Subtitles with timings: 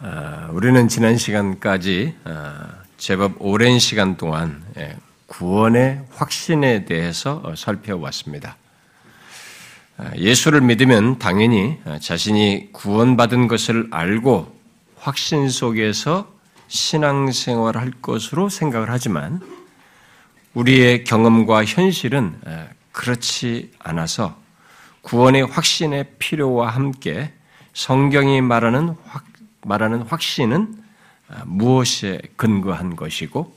[0.00, 8.56] 아, 우리는 지난 시간까지 아, 제법 오랜 시간 동안 예, 구원의 확신에 대해서 어, 살펴왔습니다.
[9.96, 14.56] 아, 예수를 믿으면 당연히 자신이 구원받은 것을 알고
[14.98, 16.32] 확신 속에서
[16.68, 19.40] 신앙생활을 할 것으로 생각을 하지만
[20.54, 22.38] 우리의 경험과 현실은
[22.92, 24.38] 그렇지 않아서
[25.02, 27.32] 구원의 확신의 필요와 함께
[27.72, 29.27] 성경이 말하는 확,
[29.68, 30.74] 말하는 확신은
[31.30, 33.54] 아, 무엇에 근거한 것이고,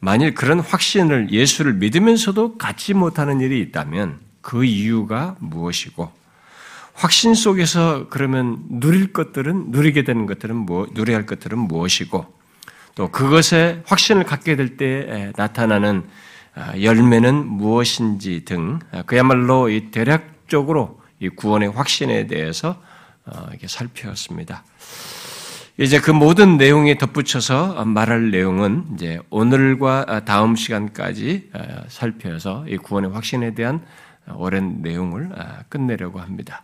[0.00, 6.12] 만일 그런 확신을 예수를 믿으면서도 갖지 못하는 일이 있다면 그 이유가 무엇이고,
[6.92, 12.26] 확신 속에서 그러면 누릴 것들은, 누리게 되는 것들은 뭐, 누려야 할 것들은 무엇이고,
[12.94, 16.04] 또 그것에 확신을 갖게 될 때 나타나는
[16.56, 22.80] 아, 열매는 무엇인지 등 아, 그야말로 이 대략적으로 이 구원의 확신에 대해서
[23.26, 24.62] 어, 이렇게 살펴봤습니다.
[25.76, 33.10] 이제 그 모든 내용에 덧붙여서 말할 내용은 이제 오늘과 다음 시간까지 어, 살펴서 이 구원의
[33.10, 33.84] 확신에 대한
[34.36, 36.62] 오랜 내용을 어, 끝내려고 합니다.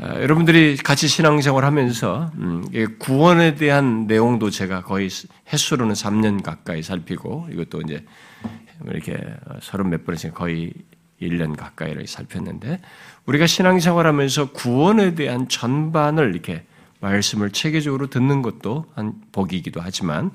[0.00, 2.64] 여러분들이 같이 신앙생활 하면서 음,
[2.98, 5.10] 구원에 대한 내용도 제가 거의
[5.52, 8.04] 횟수로는 3년 가까이 살피고 이것도 이제
[8.86, 9.18] 이렇게
[9.60, 10.72] 서른 몇 번씩 거의
[11.20, 12.80] 1년 가까이를 살폈는데
[13.26, 16.64] 우리가 신앙생활 하면서 구원에 대한 전반을 이렇게
[17.00, 20.30] 말씀을 체계적으로 듣는 것도 한 복이기도 하지만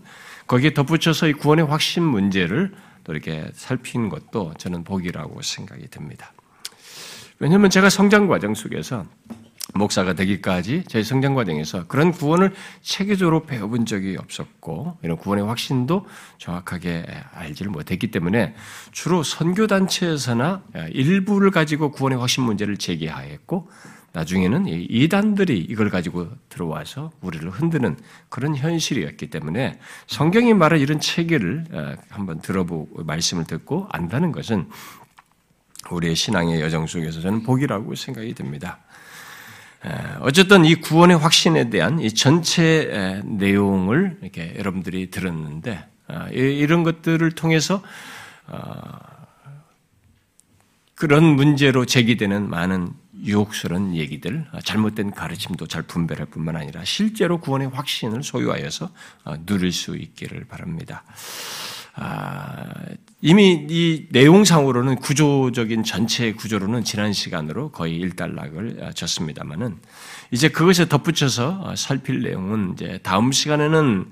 [0.47, 6.31] 거기에 덧붙여서 이 구원의 확신 문제를 또 이렇게 살피는 것도 저는 복이라고 생각이 듭니다.
[7.39, 9.05] 왜냐하면 제가 성장 과정 속에서
[9.73, 16.05] 목사가 되기까지 제 성장 과정에서 그런 구원을 체계적으로 배워본 적이 없었고 이런 구원의 확신도
[16.37, 18.55] 정확하게 알지를 못했기 때문에
[18.91, 23.69] 주로 선교 단체에서나 일부를 가지고 구원의 확신 문제를 제기하였고
[24.13, 27.97] 나중에는 이단들이 이걸 가지고 들어와서 우리를 흔드는
[28.29, 34.69] 그런 현실이었기 때문에 성경이 말한 이런 체계를 어, 한번 들어보고 말씀을 듣고 안다는 것은
[35.89, 38.79] 우리의 신앙의 여정 속에서 저는 복이라고 생각이 듭니다.
[40.21, 47.81] 어쨌든 이 구원의 확신에 대한 이 전체 내용을 이렇게 여러분들이 들었는데 아, 이런 것들을 통해서
[48.47, 48.81] 어,
[50.95, 52.93] 그런 문제로 제기되는 많은
[53.23, 58.89] 유혹스러운 얘기들, 아, 잘못된 가르침도 잘 분별할 뿐만 아니라 실제로 구원의 확신을 소유하여서
[59.25, 61.03] 어, 누릴 수 있기를 바랍니다.
[61.95, 62.69] 아,
[63.21, 69.77] 이미 이 내용상으로는 구조적인 전체 구조로는 지난 시간으로 거의 일단락을 졌습니다만은
[70.31, 74.11] 이제 그것에 덧붙여서 어, 살필 내용은 이제 다음 시간에는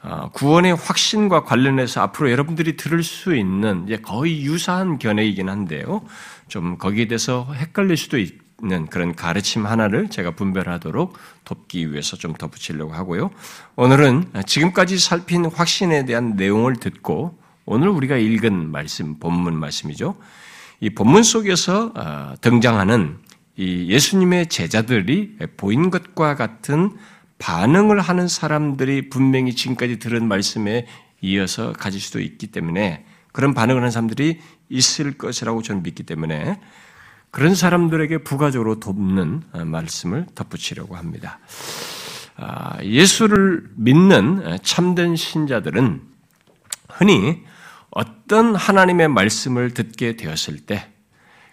[0.00, 6.02] 어, 구원의 확신과 관련해서 앞으로 여러분들이 들을 수 있는 이제 거의 유사한 견해이긴 한데요.
[6.46, 12.32] 좀 거기에 대해서 헷갈릴 수도 있 는 그런 가르침 하나를 제가 분별하도록 돕기 위해서 좀
[12.32, 13.30] 덧붙이려고 하고요.
[13.76, 20.16] 오늘은 지금까지 살핀 확신에 대한 내용을 듣고 오늘 우리가 읽은 말씀, 본문 말씀이죠.
[20.80, 23.18] 이 본문 속에서 어, 등장하는
[23.54, 26.96] 이 예수님의 제자들이 보인 것과 같은
[27.38, 30.88] 반응을 하는 사람들이 분명히 지금까지 들은 말씀에
[31.20, 36.58] 이어서 가질 수도 있기 때문에 그런 반응을 하는 사람들이 있을 것이라고 저는 믿기 때문에
[37.30, 41.38] 그런 사람들에게 부가적으로 돕는 어, 말씀을 덧붙이려고 합니다.
[42.36, 46.02] 아, 예수를 믿는 참된 신자들은
[46.88, 47.42] 흔히
[47.90, 50.98] 어떤 하나님의 말씀을 듣게 되었을 때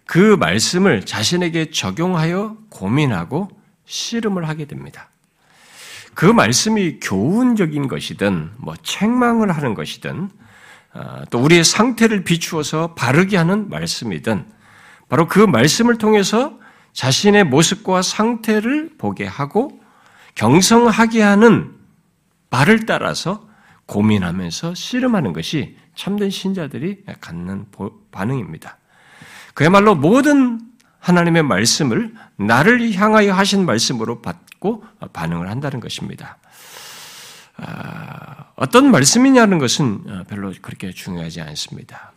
[0.05, 3.49] 그 말씀을 자신에게 적용하여 고민하고
[3.85, 5.09] 씨름을 하게 됩니다.
[6.13, 10.29] 그 말씀이 교훈적인 것이든 뭐 책망을 하는 것이든
[10.93, 14.45] 어, 또 우리의 상태를 비추어서 바르게 하는 말씀이든
[15.09, 16.57] 바로 그 말씀을 통해서
[16.93, 19.79] 자신의 모습과 상태를 보게 하고
[20.35, 21.73] 경성하게 하는
[22.49, 23.47] 말을 따라서
[23.85, 27.65] 고민하면서 씨름하는 것이 참된 신자들이 갖는
[28.11, 28.77] 반응입니다.
[29.53, 30.59] 그야말로 모든
[30.99, 34.83] 하나님의 말씀을 나를 향하여 하신 말씀으로 받고
[35.13, 36.37] 반응을 한다는 것입니다.
[37.57, 42.14] 아, 어떤 말씀이냐는 것은 별로 그렇게 중요하지 않습니다.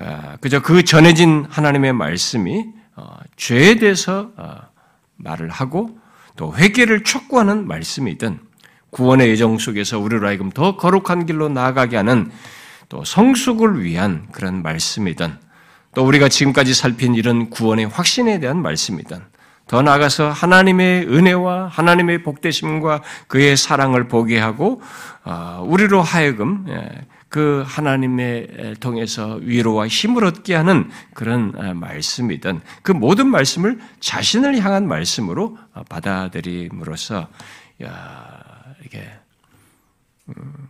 [0.00, 2.64] 아, 그저 그 전해진 하나님의 말씀이
[2.96, 4.56] 어, 죄에 대해서 어,
[5.16, 5.98] 말을 하고
[6.36, 8.40] 또 회개를 촉구하는 말씀이든
[8.90, 12.30] 구원의 예정 속에서 우리로 하여금 더 거룩한 길로 나아가게 하는
[12.88, 15.38] 또 성숙을 위한 그런 말씀이든
[15.94, 19.18] 또 우리가 지금까지 살핀 이런 구원의 확신에 대한 말씀이든
[19.66, 24.80] 더 나아가서 하나님의 은혜와 하나님의 복되심과 그의 사랑을 보게 하고
[25.24, 26.88] 어, 우리로 하여금 예,
[27.30, 34.88] 그 하나님의 통해서 위로와 힘을 얻게 하는 그런 어, 말씀이든 그 모든 말씀을 자신을 향한
[34.88, 35.56] 말씀으로
[35.88, 37.28] 받아들임으로써
[37.84, 39.08] 야, 이게
[40.28, 40.68] 음,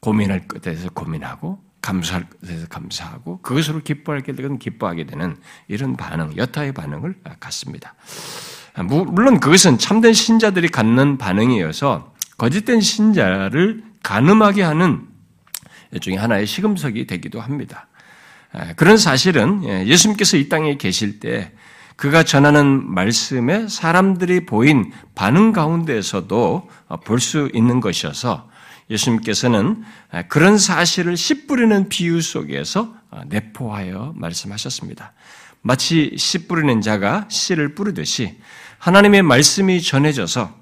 [0.00, 5.38] 고민할 것에 대해서 고민하고 감사할 것에 대해서 감사하고 그것으로 기뻐할 때는 기뻐하게 되는
[5.68, 7.94] 이런 반응, 여타의 반응을 갖습니다.
[8.84, 15.08] 물론 그것은 참된 신자들이 갖는 반응이어서 거짓된 신자를 가늠하게 하는
[15.92, 17.88] 일종의 하나의 시금석이 되기도 합니다.
[18.76, 21.52] 그런 사실은 예, 예수님께서 이 땅에 계실 때
[21.96, 26.68] 그가 전하는 말씀에 사람들이 보인 반응 가운데에서도
[27.04, 28.48] 볼 수 있는 것이어서
[28.88, 29.82] 예수님께서는
[30.28, 32.94] 그런 사실을 씨 뿌리는 비유 속에서
[33.26, 35.12] 내포하여 말씀하셨습니다.
[35.60, 38.38] 마치 씨 뿌리는 자가 씨를 뿌리듯이
[38.78, 40.56] 하나님의 말씀이 전해져서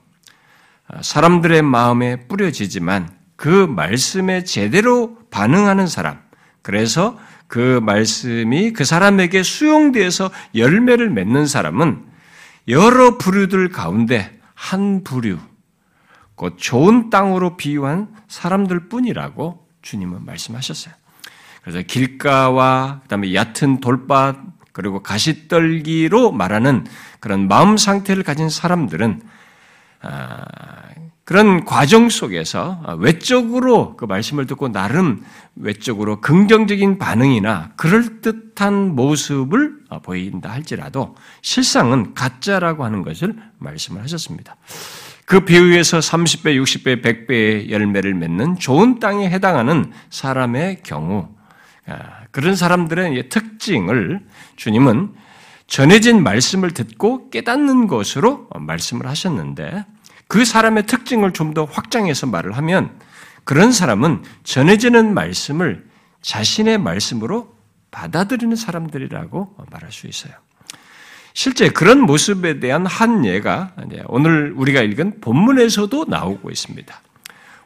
[1.03, 6.21] 사람들의 마음에 뿌려지지만 그 말씀에 제대로 반응하는 사람,
[6.63, 12.05] 그래서 그 말씀이 그 사람에게 수용되어서 열매를 맺는 사람은
[12.69, 15.39] 여러 부류들 가운데 한 부류,
[16.35, 20.95] 곧 좋은 땅으로 비유한 사람들 뿐이라고 주님은 말씀하셨어요.
[21.63, 24.37] 그래서 길가와 그다음에 얕은 돌밭
[24.73, 26.87] 그리고 가시떨기로 말하는
[27.19, 29.23] 그런 마음 상태를 가진 사람들은
[30.03, 30.45] 아,
[31.27, 35.25] 그런 과정 속에서 외적으로 그 말씀을 듣고 나름
[35.57, 44.55] 외적으로 긍정적인 반응이나 그럴듯한 모습을 보인다 할지라도 실상은 가짜라고 하는 것을 말씀을 하셨습니다.
[45.25, 51.29] 그 비유에서 30배, 60배, 100배의 열매를 맺는 좋은 땅에 해당하는 사람의 경우
[51.89, 54.21] 아, 그런 사람들의 특징을
[54.55, 55.13] 주님은
[55.67, 59.85] 전해진 말씀을 듣고 깨닫는 것으로 말씀을 하셨는데
[60.29, 62.91] 그 사람의 특징을 좀 더 확장해서 말을 하면
[63.45, 65.87] 그런 사람은 전해지는 말씀을
[66.21, 67.55] 자신의 말씀으로
[67.93, 70.33] 받아들이는 사람들이라고 말할 수 있어요.
[71.33, 73.75] 실제 그런 모습에 대한 한 예가
[74.07, 77.01] 오늘 우리가 읽은 본문에서도 나오고 있습니다.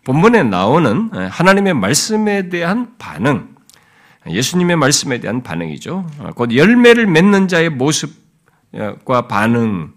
[0.04, 3.54] 본문에 나오는 하나님의 말씀에 대한 반응,
[4.28, 6.06] 예수님의 말씀에 대한 반응이죠.
[6.34, 9.92] 곧 열매를 맺는 자의 모습과 반응,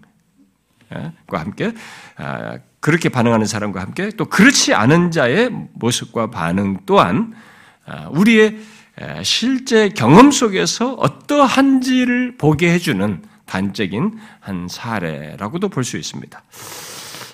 [1.26, 1.72] 과 함께
[2.16, 7.34] 아, 그렇게 반응하는 사람과 함께 또 그렇지 않은 자의 모습과 반응 또한
[7.86, 8.58] 아, 우리의
[9.22, 16.42] 실제 경험 속에서 어떠한지를 보게 해주는 단적인 한 사례라고도 볼 수 있습니다.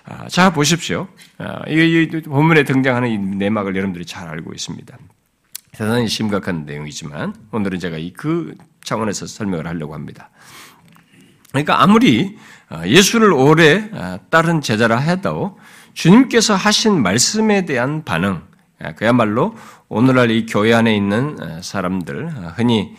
[0.06, 1.08] 아, 자 보십시오.
[1.68, 4.96] 이 본문에 등장하는 이 내막을 여러분들이 잘 알고 있습니다.
[5.72, 10.30] 대단히 심각한 내용이지만 오늘은 제가 그 차원에서 설명을 하려고 합니다.
[11.50, 12.36] 그러니까 아무리
[12.70, 15.58] 어, 예수를 오래 어, 따른 제자라 해도
[15.94, 18.42] 주님께서 하신 말씀에 대한 반응,
[18.80, 19.56] 어, 그야말로
[19.88, 22.94] 오늘날 이 교회 안에 있는 사람들, 흔히,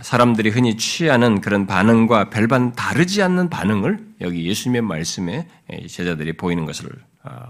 [0.00, 5.46] 사람들이 흔히 취하는 그런 반응과 별반 다르지 않는 반응을 여기 예수님의 말씀에
[5.86, 6.88] 제자들이 보이는 것을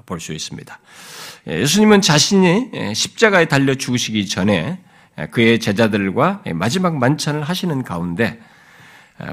[0.04, 0.80] 볼 수 있습니다.
[1.46, 4.80] 예, 예수님은 자신이 십자가에 달려 죽으시기 전에
[5.30, 8.53] 그의 제자들과 마지막 만찬을 하시는 가운데 아,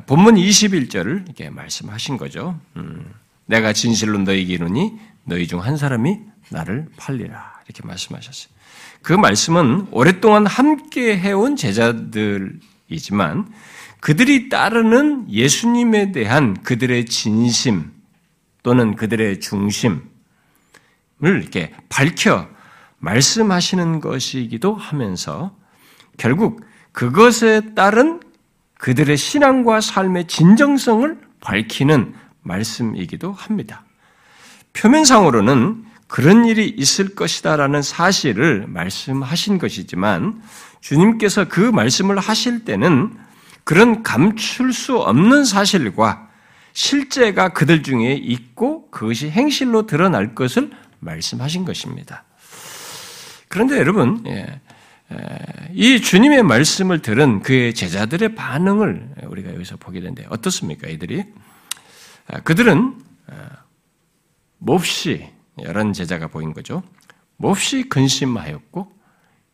[0.06, 2.60] 본문 21절을 이렇게 말씀하신 거죠.
[2.78, 3.12] 음,
[3.45, 4.94] 내가 진실로 너희에게 이르니
[5.24, 6.19] 너희 중 한 사람이
[6.50, 8.54] 나를 팔리라 이렇게 말씀하셨어요.
[9.01, 13.51] 그 말씀은 오랫동안 함께 해온 제자들이지만
[14.00, 17.92] 그들이 따르는 예수님에 대한 그들의 진심
[18.63, 20.01] 또는 그들의 중심을
[21.22, 22.47] 이렇게 밝혀
[23.00, 25.56] 말씀하시는 것이기도 하면서
[26.18, 28.19] 결국 그것에 따른
[28.81, 33.83] 그들의 신앙과 삶의 진정성을 밝히는 말씀이기도 합니다.
[34.73, 40.42] 표면상으로는 그런 일이 있을 것이다라는 사실을 말씀하신 것이지만
[40.80, 43.16] 주님께서 그 말씀을 하실 때는
[43.64, 46.28] 그런 감출 수 없는 사실과
[46.73, 50.71] 실제가 그들 중에 있고 그것이 행실로 드러날 것을
[51.02, 52.23] 말씀하신 것입니다.
[53.47, 54.59] 그런데 여러분, 예,
[55.73, 60.87] 이 주님의 말씀을 들은 그의 제자들의 반응을 우리가 여기서 보게 되는데 어떻습니까?
[60.87, 61.23] 이들이
[62.27, 63.63] 아, 그들은 아,
[64.57, 65.30] 몹시
[65.61, 66.83] 여러 제자가 보인 거죠.
[67.37, 68.91] 몹시 근심하였고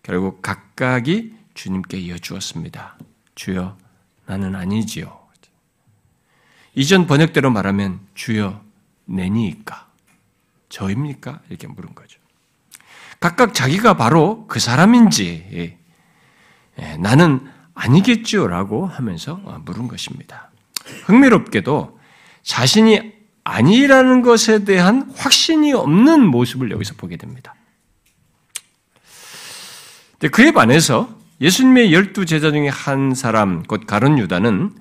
[0.03, 2.97] 결국 각각이 주님께 여쭈었습니다.
[3.35, 3.77] 주여
[4.25, 5.27] 나는 아니지요.
[6.75, 8.63] 이전 번역대로 말하면 주여
[9.05, 9.87] 내니까
[10.69, 11.41] 저입니까?
[11.49, 12.16] 이렇게 물은 거죠.
[13.19, 15.77] 각각 자기가 바로 그 사람인지 예,
[16.79, 17.41] 예, 나는
[17.73, 20.51] 아니겠죠라고 하면서 물은 것입니다.
[21.05, 21.99] 흥미롭게도
[22.43, 27.55] 자신이 아니라는 것에 대한 확신이 없는 모습을 여기서 보게 됩니다.
[30.31, 34.73] 그에 반해서 예수님의 열두 제자 중에 한 사람, 곧 가론 유다는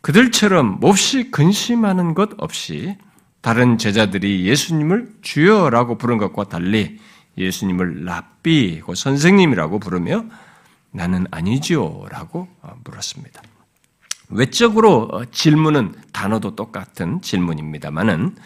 [0.00, 2.96] 그들처럼 몹시 근심하는 것 없이
[3.40, 6.98] 다른 제자들이 예수님을 주여라고 부른 것과 달리
[7.38, 10.24] 예수님을 랍비, 선생님이라고 부르며
[10.90, 12.48] 나는 아니지요라고
[12.84, 13.42] 물었습니다.
[14.30, 18.36] 외적으로 어, 질문은 단어도 똑같은 질문입니다만은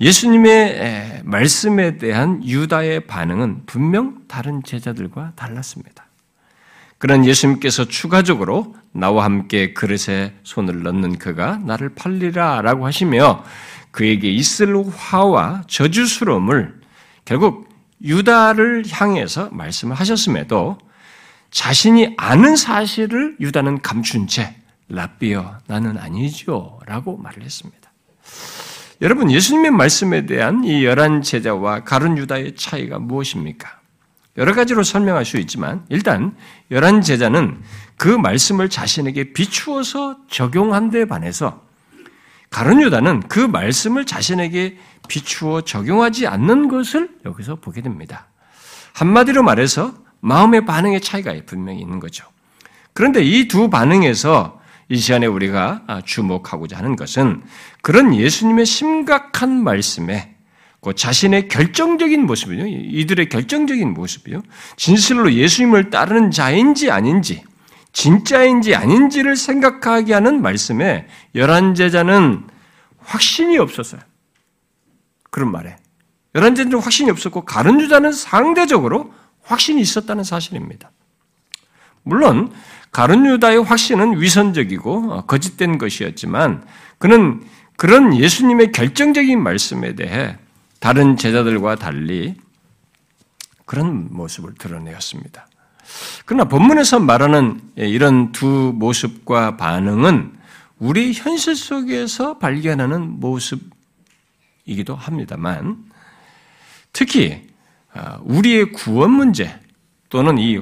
[0.00, 6.06] 예수님의 말씀에 대한 유다의 반응은 분명 다른 제자들과 달랐습니다.
[6.98, 13.44] 그런 예수님께서 추가적으로 나와 함께 그릇에 손을 넣는 그가 나를 팔리라 라고 하시며
[13.90, 16.80] 그에게 있을 화와 저주스러움을
[17.24, 17.67] 결국
[18.02, 20.78] 유다를 향해서 말씀을 하셨음에도
[21.50, 24.54] 자신이 아는 사실을 유다는 감춘 채
[24.88, 27.90] 라비어 나는 아니죠 라고 말을 했습니다.
[29.00, 33.78] 여러분 예수님의 말씀에 대한 이 열한 제자와 가룟 유다의 차이가 무엇입니까?
[34.36, 36.36] 여러 가지로 설명할 수 있지만 일단
[36.70, 37.60] 열한 제자는
[37.96, 41.67] 그 말씀을 자신에게 비추어서 적용한 데 반해서
[42.50, 44.78] 가룟 유다는 그 말씀을 자신에게
[45.08, 48.28] 비추어 적용하지 않는 것을 여기서 보게 됩니다.
[48.94, 52.26] 한마디로 말해서 마음의 반응의 차이가 분명히 있는 거죠.
[52.92, 57.42] 그런데 이 두 반응에서 이 시간에 우리가 주목하고자 하는 것은
[57.82, 60.34] 그런 예수님의 심각한 말씀에
[60.80, 62.66] 그 자신의 결정적인 모습이요.
[62.66, 64.42] 이들의 결정적인 모습이요.
[64.76, 67.44] 진실로 예수님을 따르는 자인지 아닌지,
[67.98, 72.46] 진짜인지 아닌지를 생각하게 하는 말씀에 열한 제자는
[73.00, 74.00] 확신이 없었어요.
[75.32, 75.76] 그런 말에.
[76.36, 79.12] 열한 제자는 확신이 없었고, 가른 주자는 상대적으로
[79.42, 80.92] 확신이 있었다는 사실입니다.
[82.04, 82.52] 물론,
[82.92, 86.64] 가룟 유다의 확신은 위선적이고 어, 거짓된 것이었지만
[86.98, 87.44] 그는
[87.76, 90.38] 그런 예수님의 결정적인 말씀에 대해
[90.78, 92.36] 다른 제자들과 달리
[93.66, 95.47] 그런 모습을 드러내었습니다.
[96.26, 100.32] 그러나 본문에서 말하는 이런 두 모습과 반응은
[100.78, 105.84] 우리 현실 속에서 발견하는 모습이기도 합니다만
[106.92, 107.46] 특히
[107.94, 109.58] 어, 우리의 구원 문제
[110.08, 110.60] 또는 이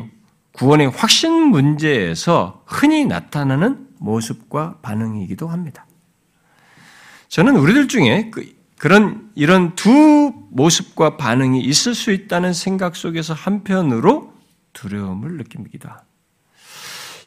[0.52, 5.86] 구원의 확신 문제에서 흔히 나타나는 모습과 반응이기도 합니다.
[7.28, 14.35] 저는 우리들 중에 그, 런 이런 두 모습과 반응이 있을 수 있다는 생각 속에서 한편으로
[14.76, 16.04] 두려움을 느낍니다.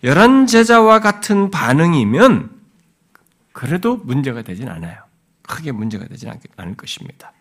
[0.03, 2.51] 열한 제자와 같은 반응이면
[3.51, 5.03] 그래도 문제가 되진 않아요.
[5.41, 7.34] 크게 문제가 되지 않을 것입니다.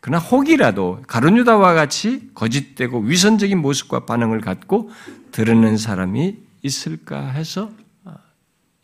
[0.00, 4.90] 그러나 혹이라도 가룟유다와 같이 거짓되고 위선적인 모습과 반응을 갖고
[5.30, 7.70] 들으는 사람이 있을까 해서
[8.04, 8.16] 아,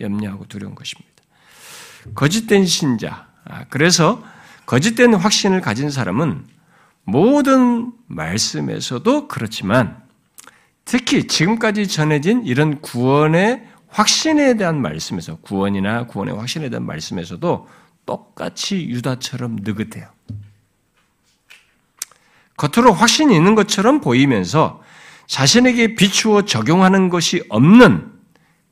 [0.01, 1.11] 염려하고 두려운 것입니다.
[2.15, 4.23] 거짓된 신자, 아, 그래서
[4.67, 6.47] 거짓된 확신을 가진 사람은
[7.05, 10.06] 모든 말씀에서도 그렇지만
[10.87, 17.69] 특히 지금까지 전해진 이런 구원의 확신에 대한 말씀에서 구원이나 구원의 확신에 대한 말씀에서도
[18.07, 20.09] 똑같이 유다처럼 느긋해요.
[22.57, 24.81] 겉으로 확신이 있는 것처럼 보이면서
[25.27, 28.13] 자신에게 비추어 적용하는 것이 없는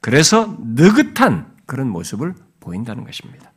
[0.01, 3.53] 그래서 느긋한 그런 모습을 보인다는 것입니다.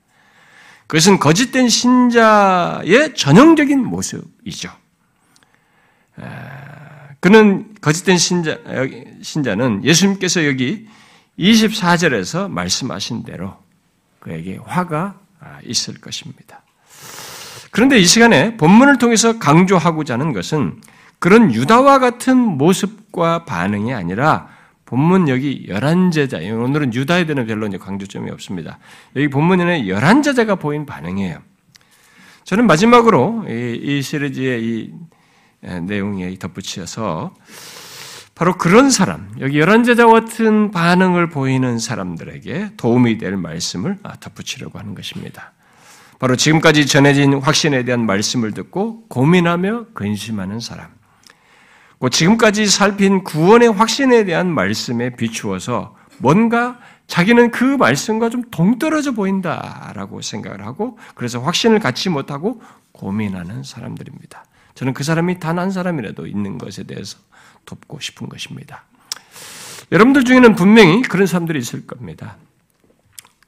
[0.87, 4.71] 그것은 거짓된 신자의 전형적인 모습이죠.
[7.19, 8.57] 그는 거짓된 신자,
[9.21, 10.89] 신자는 예수님께서 여기
[11.39, 13.55] 24절에서 말씀하신 대로
[14.19, 15.17] 그에게 화가
[15.63, 16.63] 있을 것입니다.
[17.71, 20.81] 그런데 이 시간에 본문을 통해서 강조하고자 하는 것은
[21.19, 24.49] 그런 유다와 같은 모습과 반응이 아니라
[24.83, 28.79] 본문 여기 열한 제자, 오늘은 유다에 대한 별로 강조점이 없습니다.
[29.15, 31.39] 여기 본문에는 열한 제자가 보인 반응이에요.
[32.43, 34.93] 저는 마지막으로 이, 이 시리즈의 이
[35.61, 37.33] 내용에 덧붙여서
[38.37, 44.93] 바로 그런 사람, 여기 열한 제자 같은 반응을 보이는 사람들에게 도움이 될 말씀을 덧붙이려고 하는
[44.93, 45.53] 것입니다.
[46.19, 50.89] 바로 지금까지 전해진 확신에 대한 말씀을 듣고 고민하며 근심하는 사람.
[52.11, 56.77] 지금까지 살핀 구원의 확신에 대한 말씀에 비추어서 뭔가
[57.07, 64.45] 자기는 그 말씀과 좀 동떨어져 보인다라고 생각을 하고 그래서 확신을 갖지 못하고 고민하는 사람들입니다.
[64.75, 67.17] 저는 그 사람이 단 한 사람이라도 있는 것에 대해서
[67.67, 68.83] 돕고 싶은 것입니다.
[69.91, 72.37] 여러분들 중에는 분명히 그런 사람들이 있을 겁니다.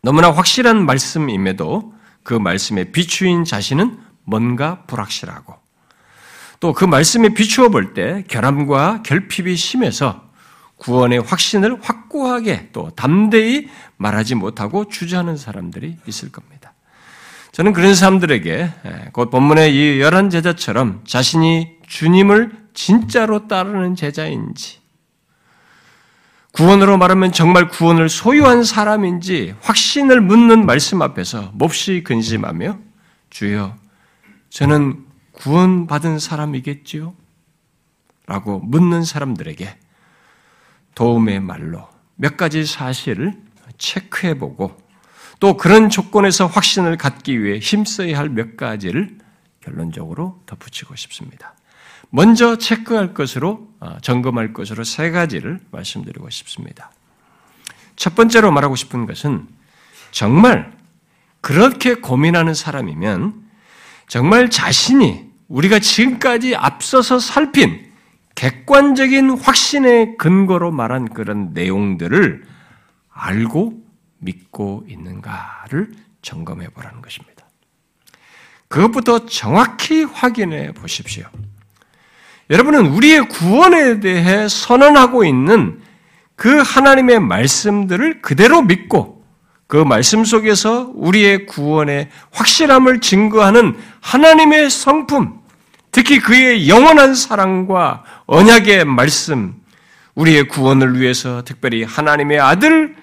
[0.02, 5.56] 너무나 확실한 말씀임에도 그 말씀에 비추인 자신은 뭔가 불확실하고
[6.60, 10.30] 또 그 말씀에 비추어 볼 때 결함과 결핍이 심해서
[10.76, 16.74] 구원의 확신을 확고하게 또 담대히 말하지 못하고 주저하는 사람들이 있을 겁니다.
[17.52, 18.72] 저는 그런 사람들에게
[19.12, 24.79] 곧 본문의 이 열한 제자처럼 자신이 주님을 진짜로 따르는 제자인지
[26.53, 32.79] 구원으로 말하면 정말 구원을 소유한 사람인지 확신을 묻는 말씀 앞에서 몹시 근심하며
[33.31, 33.75] 주여,
[34.50, 37.13] 저는 구원받은 사람이겠지요?
[38.27, 39.77] 라고 묻는 사람들에게
[40.95, 43.33] 도움의 말로 몇 가지 사실을
[43.77, 44.77] 체크해보고
[45.41, 49.17] 또 그런 조건에서 확신을 갖기 위해 힘써야 할 몇 가지를
[49.59, 51.55] 결론적으로 덧붙이고 싶습니다.
[52.10, 56.92] 먼저 체크할 것으로, 어, 점검할 것으로 세 가지를 말씀드리고 싶습니다.
[57.96, 59.48] 첫 번째로 말하고 싶은 것은
[60.12, 60.72] 정말
[61.42, 63.50] 그렇게 고민하는 사람이면
[64.08, 67.92] 정말 자신이 우리가 지금까지 앞서서 살핀
[68.36, 72.44] 객관적인 확신의 근거로 말한 그런 내용들을
[73.12, 73.84] 알고
[74.20, 77.46] 믿고 있는가를 점검해 보라는 것입니다.
[78.68, 81.25] 그것부터 정확히 확인해 보십시오.
[82.50, 85.79] 여러분은 우리의 구원에 대해 선언하고 있는
[86.36, 89.24] 그 하나님의 말씀들을 그대로 믿고
[89.68, 95.39] 그 말씀 속에서 우리의 구원의 확실함을 증거하는 하나님의 성품,
[95.91, 99.53] 특히 그의 영원한 사랑과 언약의 말씀,
[100.15, 102.96] 우리의 구원을 위해서 특별히 하나님의 아들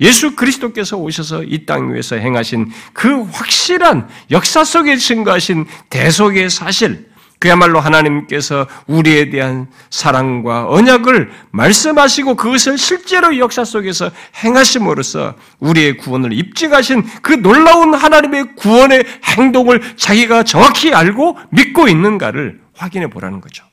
[0.00, 7.78] 예수 그리스도께서 오셔서 이 땅 위에서 행하신 그 확실한 역사 속에 증거하신 대속의 사실, 그야말로
[7.78, 14.10] 하나님께서 우리에 대한 사랑과 언약을 말씀하시고 그것을 실제로 역사 속에서
[14.42, 23.08] 행하심으로써 우리의 구원을 입증하신 그 놀라운 하나님의 구원의 행동을 자기가 정확히 알고 믿고 있는가를 확인해
[23.08, 23.64] 보라는 거죠.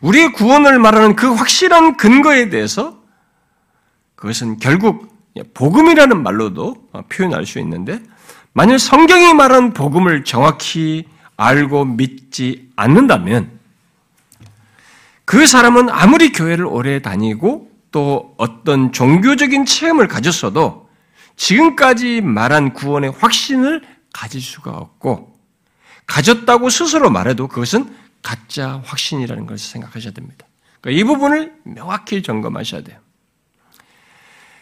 [0.00, 2.98] 우리의 구원을 말하는 그 확실한 근거에 대해서
[4.16, 5.14] 그것은 결국
[5.52, 6.76] 복음이라는 말로도
[7.10, 8.00] 표현할 수 있는데
[8.52, 11.04] 만일 성경이 말한 복음을 정확히
[11.36, 13.58] 알고 믿지 않는다면
[15.24, 20.88] 그 사람은 아무리 교회를 오래 다니고 또 어떤 종교적인 체험을 가졌어도
[21.36, 25.38] 지금까지 말한 구원의 확신을 가질 수가 없고
[26.06, 30.46] 가졌다고 스스로 말해도 그것은 가짜 확신이라는 것을 생각하셔야 됩니다.
[30.80, 32.98] 그러니까 이 부분을 명확히 점검하셔야 돼요.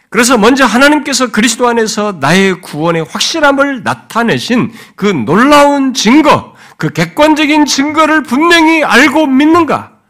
[0.08, 6.51] 그래서 먼저 하나님께서 그리스도 안에서 나의 구원의 확실함을 나타내신 그 놀라운 증거,
[6.82, 10.00] 그 객관적인 증거를 분명히 알고 믿는가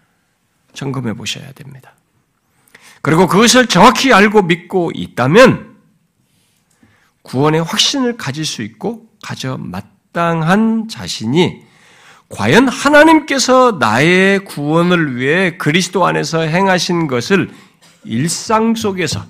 [0.72, 1.92] 점검해 보셔야 됩니다.
[3.02, 5.76] 그리고 그것을 정확히 알고 믿고 있다면
[7.20, 11.62] 구원의 확신을 가질 수 있고 가져 마땅한 자신이
[12.30, 17.50] 과연 하나님께서 나의 구원을 위해 그리스도 안에서 행하신 것을
[18.04, 19.26] 일상 속에서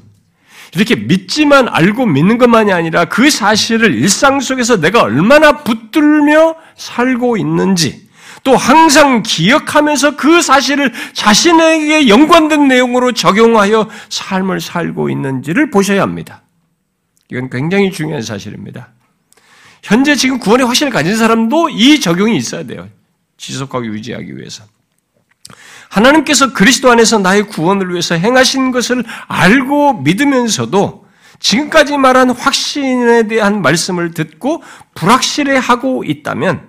[0.74, 8.08] 이렇게 믿지만 알고 믿는 것만이 아니라 그 사실을 일상 속에서 내가 얼마나 붙들며 살고 있는지
[8.42, 16.42] 또 항상 기억하면서 그 사실을 자신에게 연관된 내용으로 적용하여 삶을 살고 있는지를 보셔야 합니다.
[17.30, 18.88] 이건 굉장히 중요한 사실입니다.
[19.82, 22.88] 현재 지금 구원의 확신을 가진 사람도 이 적용이 있어야 돼요.
[23.36, 24.64] 지속하고 유지하기 위해서.
[25.92, 31.06] 하나님께서 그리스도 안에서 나의 구원을 위해서 행하신 것을 알고 믿으면서도
[31.38, 34.62] 지금까지 말한 확신에 대한 말씀을 듣고
[34.94, 36.66] 불확실해하고 있다면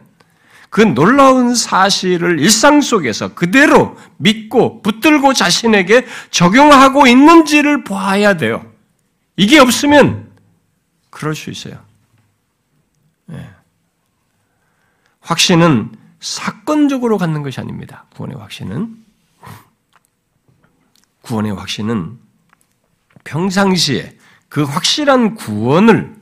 [0.69, 8.65] 그 놀라운 사실을 일상 속에서 그대로 믿고 붙들고 자신에게 적용하고 있는지를 봐야 돼요.
[9.37, 10.31] 이게 없으면
[11.11, 11.79] 그럴 수 있어요.
[13.27, 13.47] 네.
[15.21, 18.05] 확신은 사건적으로 갖는 것이 아닙니다.
[18.15, 19.02] 구원의 확신은
[21.23, 22.19] 구원의 확신은
[23.23, 24.17] 평상시에
[24.49, 26.15] 그 확실한 구원을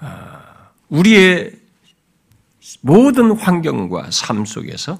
[0.00, 1.52] 아, 우리의
[2.80, 4.98] 모든 환경과 삶 속에서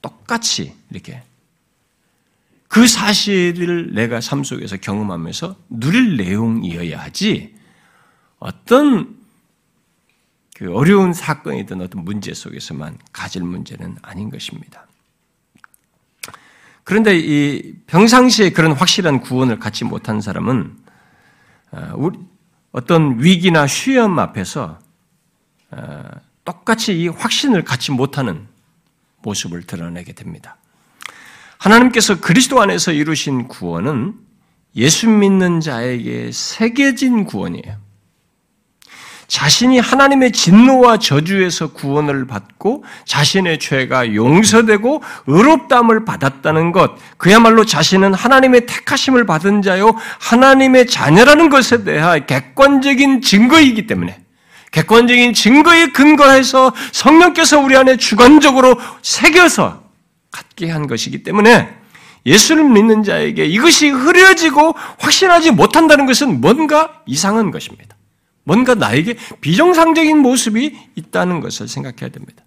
[0.00, 1.22] 똑같이 이렇게
[2.68, 7.54] 그 사실을 내가 삶 속에서 경험하면서 누릴 내용이어야 하지
[8.38, 9.18] 어떤
[10.54, 14.86] 그 어려운 사건이든 어떤 문제 속에서만 가질 문제는 아닌 것입니다.
[16.84, 20.76] 그런데 이 평상시에 그런 확실한 구원을 갖지 못한 사람은
[21.72, 22.10] 어,
[22.72, 24.78] 어떤 위기나 시험 앞에서
[25.70, 26.02] 어,
[26.44, 28.46] 똑같이 이 확신을 갖지 못하는
[29.22, 30.56] 모습을 드러내게 됩니다.
[31.58, 34.14] 하나님께서 그리스도 안에서 이루신 구원은
[34.74, 37.76] 예수 믿는 자에게 새겨진 구원이에요.
[39.32, 48.66] 자신이 하나님의 진노와 저주에서 구원을 받고 자신의 죄가 용서되고 의롭담을 받았다는 것, 그야말로 자신은 하나님의
[48.66, 54.18] 택하심을 받은 자요, 하나님의 자녀라는 것에 대한 객관적인 증거이기 때문에,
[54.70, 59.82] 객관적인 증거에 근거해서 성령께서 우리 안에 주관적으로 새겨서
[60.30, 61.70] 갖게 한 것이기 때문에
[62.26, 67.96] 예수를 믿는 자에게 이것이 흐려지고 확신하지 못한다는 것은 뭔가 이상한 것입니다.
[68.44, 72.44] 뭔가 나에게 비정상적인 모습이 있다는 것을 생각해야 됩니다.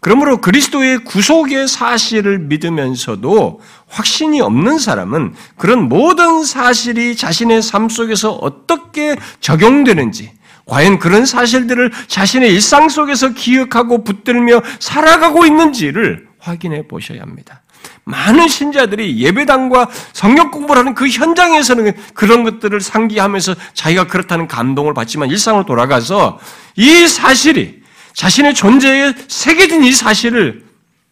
[0.00, 9.16] 그러므로 그리스도의 구속의 사실을 믿으면서도 확신이 없는 사람은 그런 모든 사실이 자신의 삶 속에서 어떻게
[9.40, 10.30] 적용되는지,
[10.66, 17.62] 과연 그런 사실들을 자신의 일상 속에서 기억하고 붙들며 살아가고 있는지를 확인해 보셔야 합니다.
[18.04, 25.30] 많은 신자들이 예배당과 성경 공부를 하는 그 현장에서는 그런 것들을 상기하면서 자기가 그렇다는 감동을 받지만
[25.30, 26.38] 일상으로 돌아가서
[26.76, 27.82] 이 사실이
[28.14, 30.64] 자신의 존재에 새겨진 이 사실을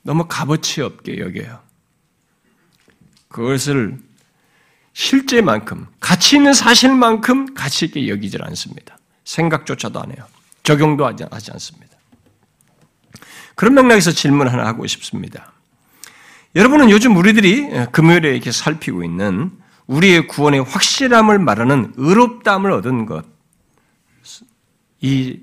[0.03, 1.61] 너무 값어치 없게 여겨요.
[3.29, 3.99] 그것을
[4.93, 8.99] 실제만큼, 가치 있는 사실만큼 가치 있게 여기질 않습니다.
[9.25, 10.27] 생각조차도 안 해요.
[10.63, 11.97] 적용도 하지, 않습니다.
[13.55, 15.52] 그런 맥락에서 질문 하나 하고 싶습니다.
[16.55, 19.51] 여러분은 요즘 우리들이 금요일에 이렇게 살피고 있는
[19.87, 23.25] 우리의 구원의 확실함을 말하는 의롭다함을 얻은 것,
[25.01, 25.41] 이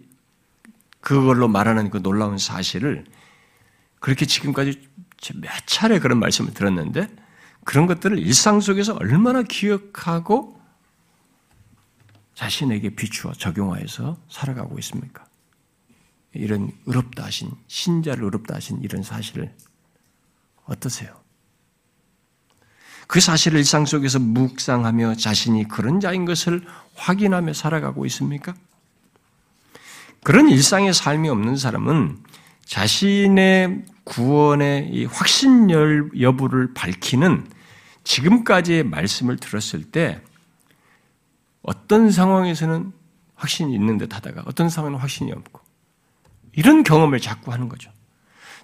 [1.01, 3.05] 그걸로 말하는 그 놀라운 사실을
[3.99, 4.87] 그렇게 지금까지
[5.35, 7.09] 몇 차례 그런 말씀을 들었는데
[7.65, 10.59] 그런 것들을 일상 속에서 얼마나 기억하고
[12.35, 15.25] 자신에게 비추어 적용하여서 살아가고 있습니까?
[16.33, 19.53] 이런 의롭다 하신, 신자를 의롭다 하신 이런 사실을
[20.69, 21.13] 어떠세요?
[23.07, 26.63] 그 사실을 일상 속에서 묵상하며 자신이 그런 자인 것을
[26.95, 28.53] 확인하며 살아가고 있습니까?
[30.23, 32.19] 그런 일상의 삶이 없는 사람은
[32.65, 37.49] 자신의 구원의 이 확신 여부를 밝히는
[38.03, 40.21] 지금까지의 말씀을 들었을 때
[41.63, 42.91] 어떤 상황에서는
[43.35, 45.61] 확신이 있는 듯 하다가 어떤 상황에는 확신이 없고
[46.53, 47.91] 이런 경험을 자꾸 하는 거죠.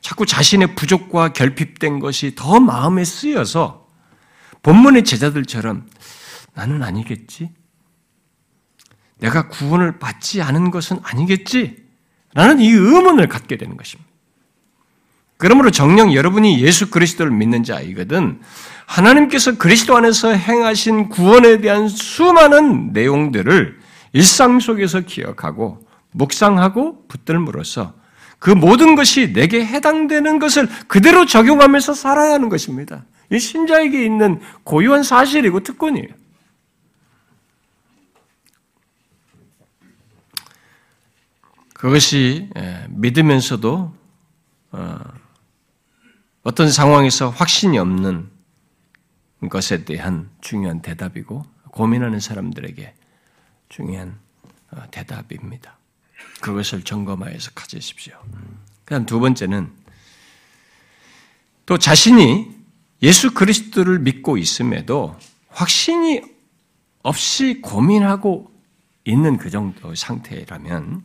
[0.02, 3.88] 자꾸 자신의 부족과 결핍된 것이 더 마음에 쓰여서
[4.64, 5.88] 본문의 제자들처럼
[6.54, 7.52] 나는 아니겠지?
[9.20, 11.86] 내가 구원을 받지 않은 것은 아니겠지?
[12.34, 14.10] 라는 이 의문을 갖게 되는 것입니다.
[15.38, 18.42] 그러므로 정녕 여러분이 예수 그리스도를 믿는 자이거든
[18.86, 23.80] 하나님께서 그리스도 안에서 행하신 구원에 대한 수많은 내용들을
[24.14, 27.94] 일상 속에서 기억하고 묵상하고 붙들므로써
[28.46, 33.04] 그 모든 것이 내게 해당되는 것을 그대로 적용하면서 살아야 하는 것입니다.
[33.32, 36.10] 이 신자에게 있는 고유한 사실이고 특권이에요.
[41.74, 43.96] 그것이 예, 믿으면서도
[44.74, 45.00] 어,
[46.44, 48.30] 어떤 상황에서 확신이 없는
[49.50, 52.94] 것에 대한 중요한 대답이고 고민하는 사람들에게
[53.70, 54.20] 중요한
[54.70, 55.75] 어, 대답입니다.
[56.46, 58.14] 그것을 점검하여서 가지십시오.
[58.84, 59.72] 그다음 두 번째는
[61.66, 62.52] 또 자신이
[63.02, 65.18] 예수 그리스도를 믿고 있음에도
[65.50, 66.22] 확신이
[67.02, 68.52] 없이 고민하고
[69.06, 71.02] 있는 그 정도 상태라면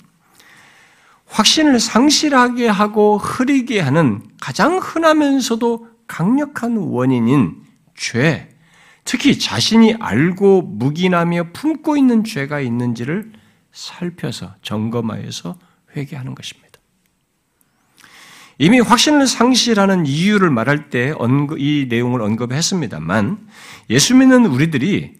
[1.24, 7.62] 확신을 상실하게 하고 흐리게 하는 가장 흔하면서도 강력한 원인인
[7.96, 8.54] 죄,
[9.04, 13.39] 특히 자신이 알고 묵인하며 품고 있는 죄가 있는지를
[13.72, 15.58] 살펴서 점검하여서
[15.96, 16.70] 회개하는 것입니다.
[18.58, 21.14] 이미 확신을 상실하는 이유를 말할 때
[21.58, 23.48] 이 내용을 언급했습니다만
[23.88, 25.14] 예수 믿는 우리들이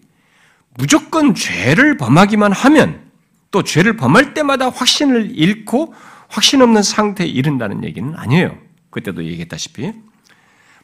[0.75, 3.01] 무조건 죄를 범하기만 하면
[3.49, 5.93] 또 죄를 범할 때마다 확신을 잃고
[6.29, 8.57] 확신 없는 상태에 이른다는 얘기는 아니에요.
[8.91, 9.91] 그때도 얘기했다시피.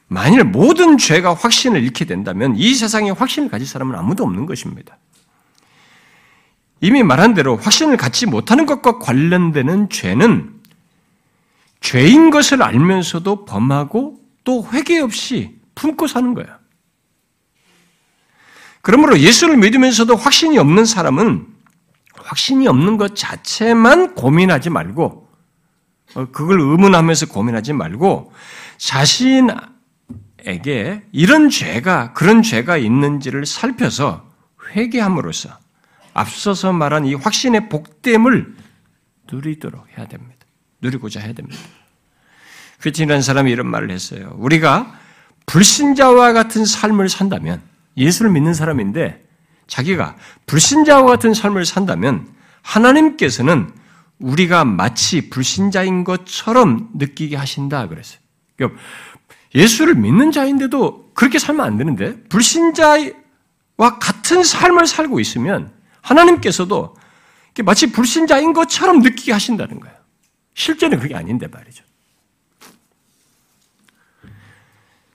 [0.09, 4.97] 만일 모든 죄가 확신을 잃게 된다면 이 세상에 확신을 가질 사람은 아무도 없는 것입니다.
[6.81, 10.53] 이미 말한 대로 확신을 갖지 못하는 것과 관련되는 죄는
[11.79, 16.59] 죄인 것을 알면서도 범하고 또 회개 없이 품고 사는 거야.
[18.81, 21.45] 그러므로 예수를 믿으면서도 확신이 없는 사람은
[22.15, 25.27] 확신이 없는 것 자체만 고민하지 말고
[26.15, 28.31] 어, 그걸 의문하면서 고민하지 말고
[28.77, 29.57] 자신에게
[31.11, 34.25] 이런 죄가 그런 죄가 있는지를 살펴서
[34.71, 35.57] 회개함으로써
[36.17, 38.55] 앞서서 말한 이 확신의 복됨을
[39.31, 40.35] 누리도록 해야 됩니다.
[40.81, 41.59] 누리고자 해야 됩니다.
[42.81, 44.33] 휘틴이라는 사람이 이런 말을 했어요.
[44.37, 44.99] 우리가
[45.45, 47.61] 불신자와 같은 삶을 산다면
[47.97, 49.25] 예수를 믿는 사람인데
[49.67, 50.15] 자기가
[50.47, 52.27] 불신자와 같은 삶을 산다면
[52.63, 53.71] 하나님께서는
[54.17, 58.19] 우리가 마치 불신자인 것처럼 느끼게 하신다 그랬어요.
[58.55, 58.81] 그러니까
[59.53, 65.76] 예수를 믿는 자인데도 그렇게 살면 안 되는데 불신자와 같은 삶을 살고 있으면
[66.07, 66.95] 하나님께서도
[67.63, 69.95] 마치 불신자인 것처럼 느끼게 하신다는 거예요.
[70.53, 71.83] 실제는 그게 아닌데 말이죠.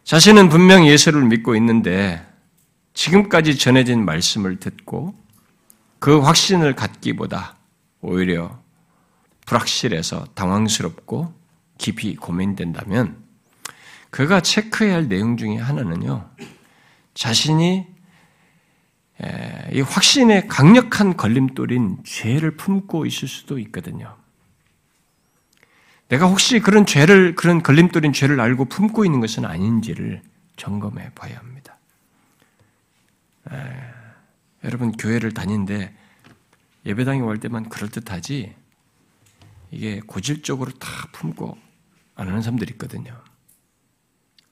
[0.05, 2.27] 자신은 분명 예수를 믿고 있는데
[2.95, 5.15] 지금까지 전해진 말씀을 듣고
[5.99, 7.57] 그 확신을 갖기보다
[8.01, 8.61] 오히려
[9.47, 11.33] 불확실해서 당황스럽고
[11.79, 13.23] 깊이 고민된다면
[14.11, 16.29] 그가 체크해야 할 내용 중에 하나는요.
[17.15, 17.87] 자신이
[19.73, 24.17] 이 확신의 강력한 걸림돌인 죄를 품고 있을 수도 있거든요.
[26.09, 30.23] 내가 혹시 그런 죄를, 그런 걸림돌인 죄를 알고 품고 있는 것은 아닌지를
[30.57, 31.79] 점검해 봐야 합니다.
[33.51, 33.57] 에,
[34.65, 35.97] 여러분, 교회를 다니는데
[36.85, 38.55] 예배당에 올 때만 그럴듯하지,
[39.71, 41.57] 이게 고질적으로 다 품고
[42.15, 43.19] 안 하는 사람들이 있거든요.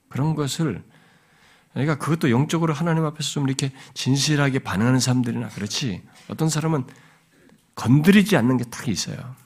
[0.09, 0.83] 그런 것을
[1.72, 6.85] 그러니까 그것도 영적으로 하나님 앞에서 좀 이렇게 진실하게 반응하는 사람들이나 그렇지 어떤 사람은
[7.74, 9.37] 건드리지 않는 게 딱 있어요.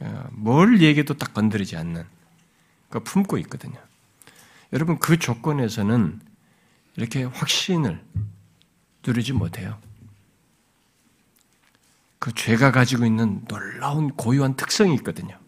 [0.00, 2.04] 어, 뭘 얘기해도 딱 건드리지 않는
[2.90, 3.80] 그 품고 있거든요.
[4.72, 6.20] 여러분 그 조건에서는
[6.96, 8.04] 이렇게 확신을
[9.06, 9.78] 누리지 못해요.
[12.18, 15.38] 그 죄가 가지고 있는 놀라운 고유한 특성이 있거든요.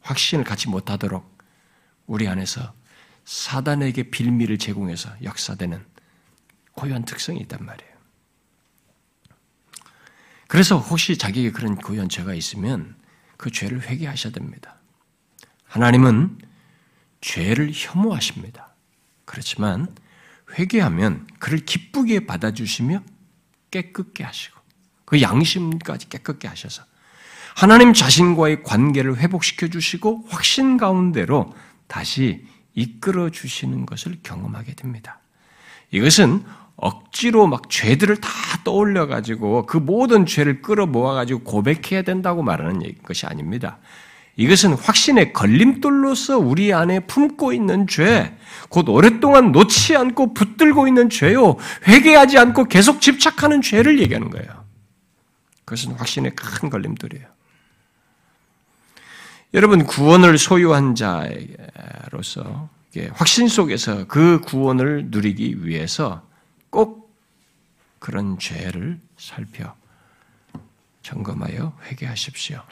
[0.00, 1.38] 확신을 갖지 못하도록
[2.06, 2.72] 우리 안에서
[3.24, 5.84] 사단에게 빌미를 제공해서 역사되는
[6.72, 7.92] 고유한 특성이 있단 말이에요.
[10.48, 12.94] 그래서 혹시 자기에게 그런 고유한 죄가 있으면
[13.36, 14.76] 그 죄를 회개하셔야 됩니다.
[15.64, 16.38] 하나님은
[17.20, 18.74] 죄를 혐오하십니다.
[19.24, 19.94] 그렇지만
[20.58, 23.02] 회개하면 그를 기쁘게 받아주시며
[23.70, 24.60] 깨끗게 하시고
[25.06, 26.84] 그 양심까지 깨끗게 하셔서
[27.54, 31.54] 하나님 자신과의 관계를 회복시켜 주시고 확신 가운데로
[31.86, 35.20] 다시 이끌어 주시는 것을 경험하게 됩니다.
[35.90, 36.44] 이것은
[36.76, 38.30] 억지로 막 죄들을 다
[38.64, 43.78] 떠올려 가지고 그 모든 죄를 끌어 모아 가지고 고백해야 된다고 말하는 것이 아닙니다.
[44.36, 48.34] 이것은 확신의 걸림돌로서 우리 안에 품고 있는 죄,
[48.70, 51.56] 곧 오랫동안 놓지 않고 붙들고 있는 죄요,
[51.86, 54.64] 회개하지 않고 계속 집착하는 죄를 얘기하는 거예요.
[55.66, 57.26] 그것은 확신의 큰 걸림돌이에요.
[59.54, 62.70] 여러분 구원을 소유한 자로서
[63.12, 66.26] 확신 속에서 그 구원을 누리기 위해서
[66.70, 67.14] 꼭
[67.98, 69.74] 그런 죄를 살펴
[71.02, 72.62] 점검하여 회개하십시오.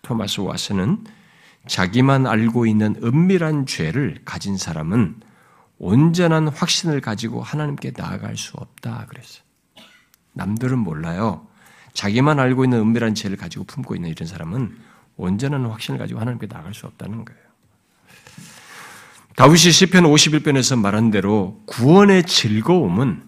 [0.00, 1.04] 토마스 와스는
[1.66, 5.20] 자기만 알고 있는 은밀한 죄를 가진 사람은
[5.78, 9.42] 온전한 확신을 가지고 하나님께 나아갈 수 없다 그랬어요.
[10.32, 11.46] 남들은 몰라요.
[11.92, 14.88] 자기만 알고 있는 은밀한 죄를 가지고 품고 있는 이런 사람은
[15.18, 17.40] 온전한 확신을 가지고 하나님께 나갈 수 없다는 거예요.
[19.36, 23.22] 다윗이 시편 51편에서 말한 대로 구원의 즐거움은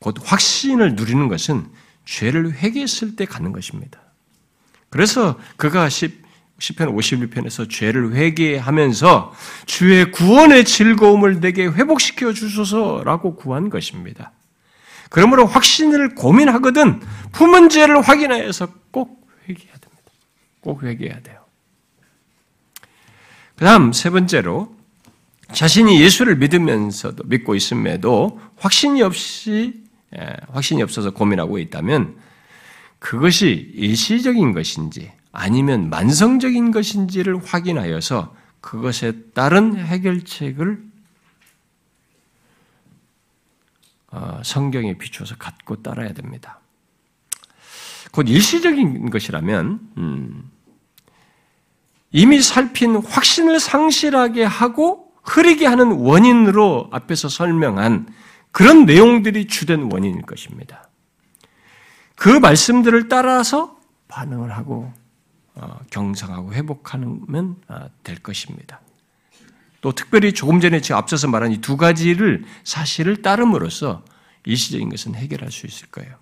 [0.00, 1.66] 곧 확신을 누리는 것은
[2.04, 4.00] 죄를 회개했을 때 갖는 것입니다.
[4.90, 9.34] 그래서 그가 시편 51편에서 죄를 회개하면서
[9.66, 14.32] 주의 구원의 즐거움을 내게 회복시켜 주소서라고 구한 것입니다.
[15.10, 17.00] 그러므로 확신을 고민하거든
[17.32, 19.25] 품은 죄를 확인하여서 꼭.
[20.66, 21.44] 꼭 회개해야 돼요.
[23.54, 24.74] 그 다음 세 번째로
[25.52, 29.84] 자신이 예수를 믿으면서도 믿고 있음에도 확신이 없이
[30.18, 32.16] 예, 확신이 없어서 고민하고 있다면
[32.98, 40.82] 그것이 일시적인 것인지 아니면 만성적인 것인지를 확인하여서 그것에 따른 해결책을
[44.10, 46.58] 어, 성경에 비추어서 갖고 따라야 됩니다.
[48.10, 50.50] 곧 일시적인 것이라면 음,
[52.16, 58.08] 이미 살핀 확신을 상실하게 하고 흐리게 하는 원인으로 앞에서 설명한
[58.52, 60.88] 그런 내용들이 주된 원인일 것입니다.
[62.14, 64.90] 그 말씀들을 따라서 반응을 하고
[65.56, 68.80] 어, 경상하고 회복하면 아, 될 것입니다.
[69.82, 74.02] 또 특별히 조금 전에 제가 앞서서 말한 이 두 가지를 사실을 따름으로써
[74.46, 76.14] 일시적인 것은 해결할 수 있을 거예요.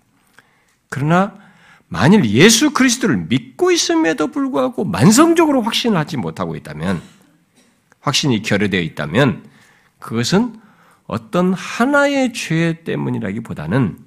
[0.89, 1.37] 그러나
[1.87, 7.01] 만일 예수 그리스도를 믿고 있음에도 불구하고 만성적으로 확신을 하지 못하고 있다면,
[7.99, 9.43] 확신이 결여되어 있다면,
[9.99, 10.59] 그것은
[11.07, 13.97] 어떤 하나의 죄 때문이라기보다는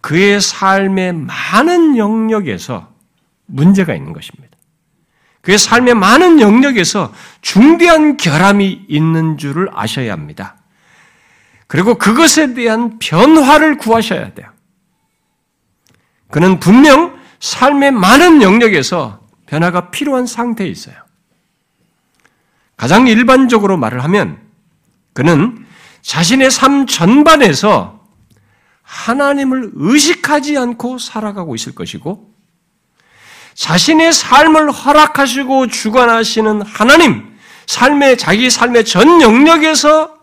[0.00, 2.92] 그의 삶의 많은 영역에서
[3.46, 4.54] 문제가 있는 것입니다.
[5.40, 10.56] 그의 삶의 많은 영역에서 중대한 결함이 있는 줄을 아셔야 합니다.
[11.66, 14.53] 그리고 그것에 대한 변화를 구하셔야 돼요.
[16.30, 20.96] 그는 분명 삶의 많은 영역에서 변화가 필요한 상태에 있어요.
[22.76, 24.38] 가장 일반적으로 말을 하면
[25.12, 25.64] 그는
[26.02, 28.00] 자신의 삶 전반에서
[28.82, 32.34] 하나님을 의식하지 않고 살아가고 있을 것이고
[33.54, 37.34] 자신의 삶을 허락하시고 주관하시는 하나님,
[37.66, 40.18] 삶의 자기 삶의 전 영역에서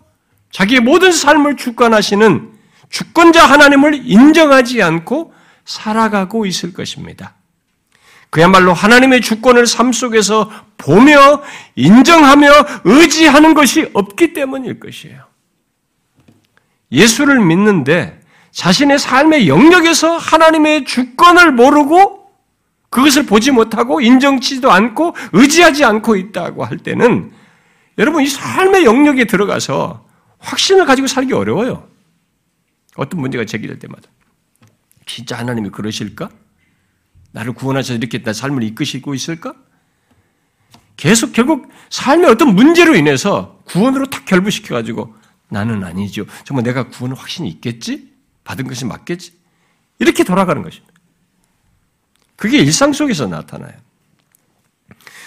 [0.51, 2.51] 자기의 모든 삶을 주관하시는
[2.89, 5.33] 주권자 하나님을 인정하지 않고
[5.65, 7.35] 살아가고 있을 것입니다.
[8.29, 11.43] 그야말로 하나님의 주권을 삶 속에서 보며
[11.75, 12.49] 인정하며
[12.85, 15.23] 의지하는 것이 없기 때문일 것이에요.
[16.91, 18.21] 예수를 믿는데
[18.51, 22.21] 자신의 삶의 영역에서 하나님의 주권을 모르고
[22.89, 27.31] 그것을 보지 못하고 인정치도 않고 의지하지 않고 있다고 할 때는
[27.97, 30.05] 여러분 이 삶의 영역에 들어가서
[30.39, 31.87] 확신을 가지고 살기 어려워요.
[32.95, 34.09] 어떤 문제가 제기될 때마다.
[35.13, 36.29] 진짜 하나님이 그러실까?
[37.31, 39.53] 나를 구원하셔서 이렇게 나 삶을 이끄시고 있을까?
[40.95, 45.13] 계속 결국 삶의 어떤 문제로 인해서 구원으로 탁 결부시켜가지고
[45.49, 46.25] 나는 아니죠.
[46.45, 48.09] 정말 내가 구원을 확신이 있겠지?
[48.45, 49.33] 받은 것이 맞겠지?
[49.99, 50.93] 이렇게 돌아가는 것입니다.
[52.37, 53.73] 그게 일상 속에서 나타나요.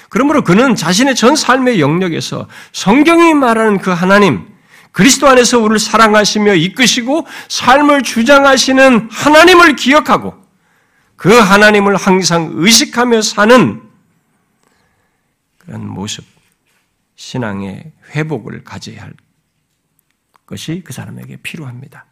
[0.09, 4.49] 그러므로 그는 자신의 전 삶의 영역에서 성경이 말하는 그 하나님,
[4.95, 10.41] 그리스도 안에서 우리를 사랑하시며 이끄시고 삶을 주장하시는 하나님을 기억하고
[11.17, 13.83] 그 하나님을 항상 의식하며 사는
[15.59, 16.25] 그런 모습,
[17.17, 19.15] 신앙의 회복을 가져야 할
[20.47, 22.07] 것이 그 사람에게 필요합니다.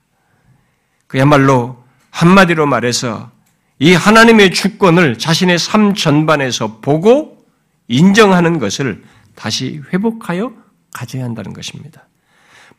[1.06, 3.30] 그야말로 한마디로 말해서
[3.78, 7.46] 이 하나님의 주권을 자신의 삶 전반에서 보고
[7.86, 9.04] 인정하는 것을
[9.36, 10.52] 다시 회복하여
[10.92, 12.08] 가져야 한다는 것입니다.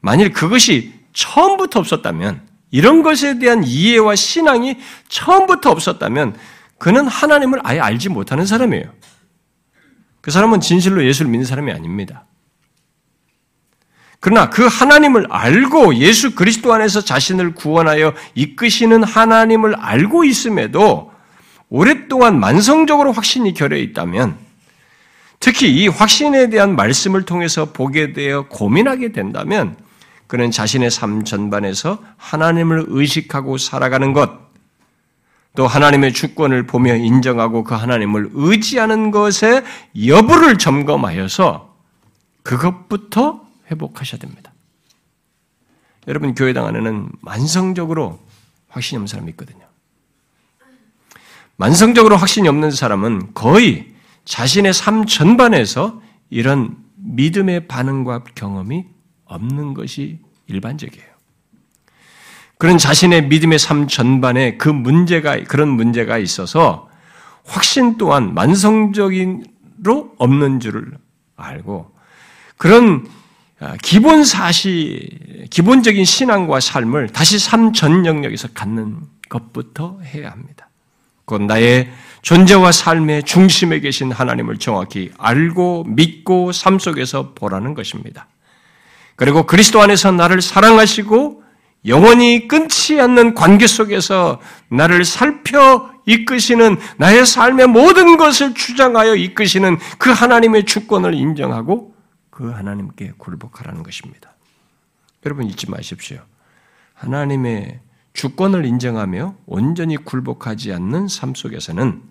[0.03, 4.75] 만일 그것이 처음부터 없었다면, 이런 것에 대한 이해와 신앙이
[5.07, 6.35] 처음부터 없었다면,
[6.77, 8.83] 그는 하나님을 아예 알지 못하는 사람이에요.
[10.19, 12.25] 그 사람은 진실로 예수를 믿는 사람이 아닙니다.
[14.19, 21.13] 그러나 그 하나님을 알고 예수 그리스도 안에서 자신을 구원하여 이끄시는 하나님을 알고 있음에도
[21.69, 24.37] 오랫동안 만성적으로 확신이 결여 있다면
[25.39, 29.75] 특히 이 확신에 대한 말씀을 통해서 보게 되어 고민하게 된다면
[30.33, 34.31] 그는 자신의 삶 전반에서 하나님을 의식하고 살아가는 것,
[35.55, 39.63] 또 하나님의 주권을 보며 인정하고 그 하나님을 의지하는 것의
[40.07, 41.77] 여부를 점검하여서
[42.41, 44.51] 그것부터 회복하셔야 됩니다.
[46.07, 48.19] 여러분 교회당 안에는 만성적으로
[48.69, 49.67] 확신이 없는 사람이 있거든요.
[51.57, 53.93] 만성적으로 확신이 없는 사람은 거의
[54.25, 58.87] 자신의 삶 전반에서 이런 믿음의 반응과 경험이
[59.25, 61.07] 없는 것이 일반적이에요.
[62.57, 66.89] 그런 자신의 믿음의 삶 전반에 그 문제가, 그런 문제가 있어서
[67.45, 70.97] 확신 또한 만성적인로 없는 줄을
[71.35, 71.93] 알고
[72.57, 73.05] 그런
[73.59, 78.97] 아, 기본 사실, 기본적인 신앙과 삶을 다시 삶 전 영역에서 갖는
[79.29, 80.69] 것부터 해야 합니다.
[81.25, 81.89] 곧 나의
[82.23, 88.27] 존재와 삶의 중심에 계신 하나님을 정확히 알고 믿고 삶 속에서 보라는 것입니다.
[89.15, 91.43] 그리고 그리스도 안에서 나를 사랑하시고
[91.85, 100.11] 영원히 끊지 않는 관계 속에서 나를 살펴 이끄시는 나의 삶의 모든 것을 주장하여 이끄시는 그
[100.11, 101.93] 하나님의 주권을 인정하고
[102.29, 104.33] 그 하나님께 굴복하라는 것입니다.
[105.25, 106.19] 여러분 잊지 마십시오.
[106.93, 107.79] 하나님의
[108.13, 112.01] 주권을 인정하며 온전히 굴복하지 않는 삶 속에서는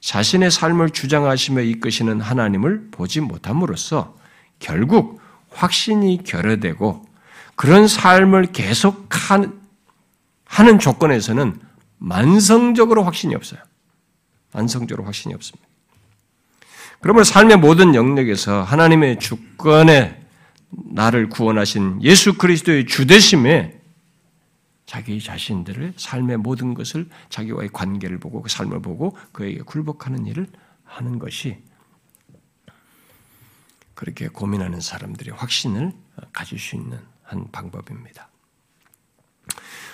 [0.00, 4.16] 자신의 삶을 주장하시며 이끄시는 하나님을 보지 못함으로써
[4.58, 5.19] 결국
[5.50, 7.04] 확신이 결여되고
[7.56, 9.08] 그런 삶을 계속
[10.44, 11.60] 하는 조건에서는
[11.98, 13.60] 만성적으로 확신이 없어요.
[14.52, 15.68] 만성적으로 확신이 없습니다.
[17.00, 20.20] 그러면 삶의 모든 영역에서 하나님의 주권에
[20.70, 23.80] 나를 구원하신 예수 그리스도의 주대심에
[24.86, 30.48] 자기 자신들을 삶의 모든 것을 자기와의 관계를 보고 그 삶을 보고 그에게 굴복하는 일을
[30.84, 31.58] 하는 것이
[34.00, 35.92] 그렇게 고민하는 사람들이 확신을
[36.32, 38.30] 가질 수 있는 한 방법입니다.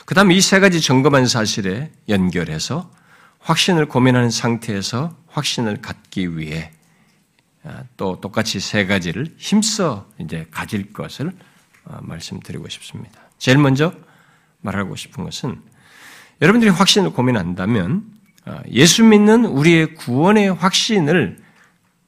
[0.04, 2.88] 그 다음 이 세 가지 점검한 사실에 연결해서
[3.40, 6.70] 확신을 고민하는 상태에서 확신을 갖기 위해
[7.64, 11.32] 아, 또 똑같이 세 가지를 힘써 이제 가질 것을
[11.86, 13.20] 어, 말씀드리고 싶습니다.
[13.38, 13.92] 제일 먼저
[14.60, 15.60] 말하고 싶은 것은
[16.40, 18.04] 여러분들이 확신을 고민한다면
[18.44, 21.38] 어, 예수 믿는 우리의 구원의 확신을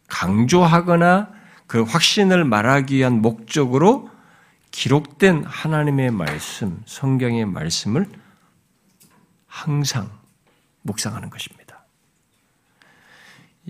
[0.07, 1.38] 강조하거나
[1.69, 4.11] 그 확신을 말하기 위한 목적으로
[4.71, 8.09] 기록된 하나님의 말씀, 성경의 말씀을
[9.47, 10.11] 항상
[10.83, 11.85] 묵상하는 것입니다.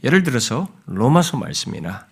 [0.04, 2.06] 예를 들어서 로마서 말씀이나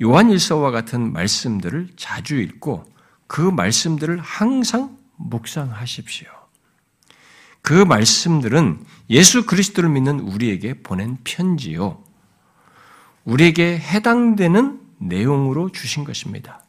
[0.00, 2.84] 요한일서와 같은 말씀들을 자주 읽고
[3.26, 6.28] 그 말씀들을 항상 묵상하십시오.
[7.62, 12.02] 그 말씀들은 예수 그리스도를 믿는 우리에게 보낸 편지요.
[13.24, 16.62] 우리에게 해당되는 내용으로 주신 것입니다.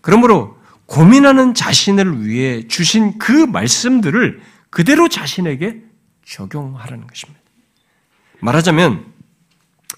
[0.00, 5.82] 그러므로 고민하는 자신을 위해 주신 그 말씀들을 그대로 자신에게
[6.26, 7.40] 적용하라는 것입니다.
[8.40, 9.06] 말하자면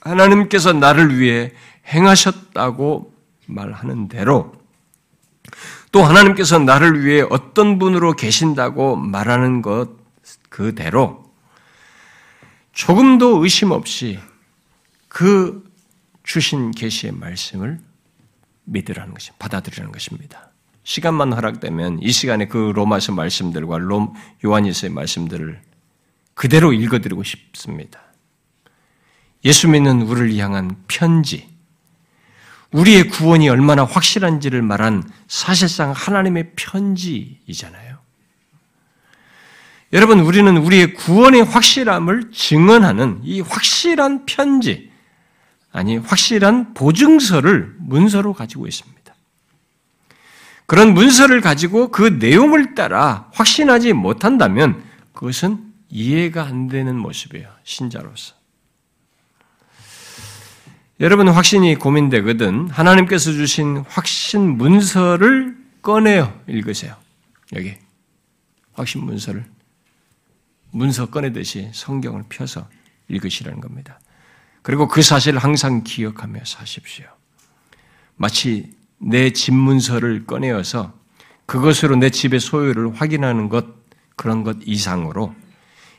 [0.03, 1.53] 하나님께서 나를 위해
[1.89, 3.13] 행하셨다고
[3.47, 4.55] 말하는 대로
[5.93, 9.91] 또 하나님께서 나를 위해 어떤 분으로 계신다고 말하는 것
[10.49, 11.25] 그대로
[12.73, 14.19] 조금도 의심 없이
[15.09, 15.66] 그
[16.27, 17.79] 주신 계시의 말씀을
[18.65, 20.51] 믿으라는 것이 받아들이라는 것입니다.
[20.83, 24.13] 시간만 허락되면 이 시간에 그 로마서 말씀들과 롬
[24.45, 25.63] 요한일서의 말씀들을
[26.35, 28.01] 그대로 읽어드리고 싶습니다.
[29.45, 31.49] 예수 믿는 우리를 향한 편지,
[32.73, 37.97] 우리의 구원이 얼마나 확실한지를 말한 사실상 하나님의 편지이잖아요.
[39.93, 44.91] 여러분, 우리는 우리의 구원의 확실함을 증언하는 이 확실한 편지,
[45.77, 49.15] 아니, 확실한 보증서를 문서로 가지고 있습니다.
[50.65, 57.51] 그런 문서를 가지고 그 내용을 따라 확신하지 못한다면 그것은 이해가 안 되는 모습이에요.
[57.63, 58.35] 신자로서.
[60.99, 66.97] 여러분 확신이 고민되거든 하나님께서 주신 확신 문서를 꺼내어 읽으세요.
[67.55, 67.75] 여기
[68.73, 69.45] 확신 문서를
[70.71, 72.67] 문서 꺼내듯이 성경을 펴서
[73.09, 74.01] 읽으시라는 겁니다.
[74.67, 77.07] 그리고 그 사실을 항상 기억하며 사십시오.
[78.17, 80.93] 마치 내 집 문서를 꺼내어서
[81.47, 83.65] 그것으로 내 집의 소유를 확인하는 것
[84.17, 85.33] 그런 것 이상으로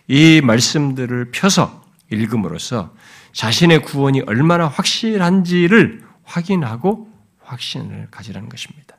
[0.10, 2.94] 이 말씀들을 펴서 읽음으로써
[3.32, 7.10] 자신의 구원이 얼마나 확실한지를 확인하고
[7.44, 8.98] 확신을 가지라는 것입니다.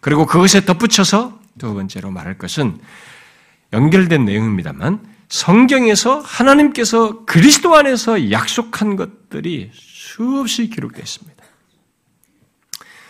[0.00, 2.80] 그리고 그것에 덧붙여서 두 번째로 말할 것은
[3.72, 11.42] 연결된 내용입니다만 성경에서 하나님께서 그리스도 안에서 약속한 것들이 수없이 기록되어 있습니다.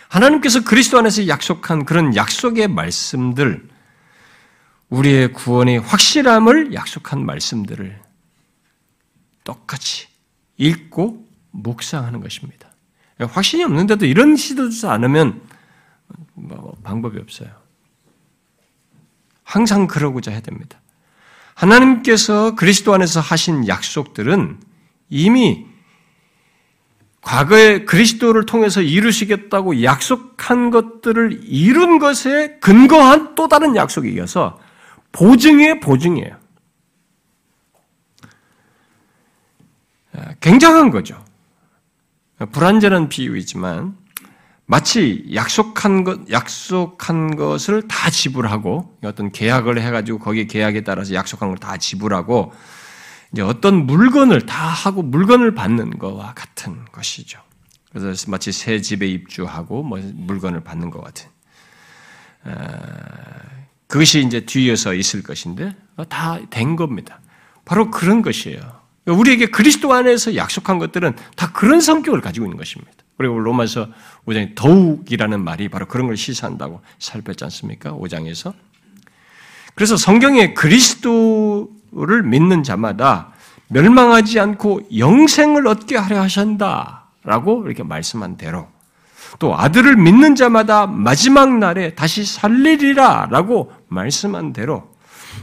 [0.07, 3.67] 하나님께서 그리스도 안에서 약속한 그런 약속의 말씀들,
[4.87, 8.01] 우리의 구원의 확실함을 약속한 말씀들을
[9.43, 10.07] 똑같이
[10.55, 12.69] 읽고 묵상하는 것입니다.
[13.19, 15.41] 확신이 없는데도 이런 시도지 않으면
[16.35, 17.49] 뭐 방법이 없어요.
[19.43, 20.79] 항상 그러고자 해야 됩니다.
[21.55, 24.59] 하나님께서 그리스도 안에서 하신 약속들은
[25.09, 25.65] 이미
[27.21, 34.59] 과거에 그리스도를 통해서 이루시겠다고 약속한 것들을 이룬 것에 근거한 또 다른 약속이 이어서
[35.13, 36.37] 보증의 보증이에요.
[40.41, 41.23] 굉장한 거죠.
[42.51, 43.95] 불완전한 비유이지만
[44.65, 51.57] 마치 약속한 것, 약속한 것을 다 지불하고 어떤 계약을 해가지고 거기에 계약에 따라서 약속한 걸
[51.57, 52.53] 다 지불하고
[53.31, 57.39] 이제 어떤 물건을 다 하고 물건을 받는 것과 같은 것이죠.
[57.91, 61.29] 그래서 마치 새 집에 입주하고 뭐 물건을 받는 것 같은.
[63.87, 65.75] 그것이 이제 뒤에서 있을 것인데
[66.09, 67.19] 다 된 겁니다.
[67.65, 68.82] 바로 그런 것이에요.
[69.05, 72.91] 우리에게 그리스도 안에서 약속한 것들은 다 그런 성격을 가지고 있는 것입니다.
[73.17, 73.87] 그리고 로마서
[74.25, 77.91] 5장에 더욱이라는 말이 바로 그런 걸 시사한다고 살폈지 않습니까?
[77.91, 78.53] 5장에서.
[79.75, 83.33] 그래서 성경에 그리스도를 믿는 자마다
[83.67, 88.67] 멸망하지 않고 영생을 얻게 하려 하신다 라고 이렇게 말씀한 대로
[89.39, 94.92] 또 아들을 믿는 자마다 마지막 날에 다시 살리리라 라고 말씀한 대로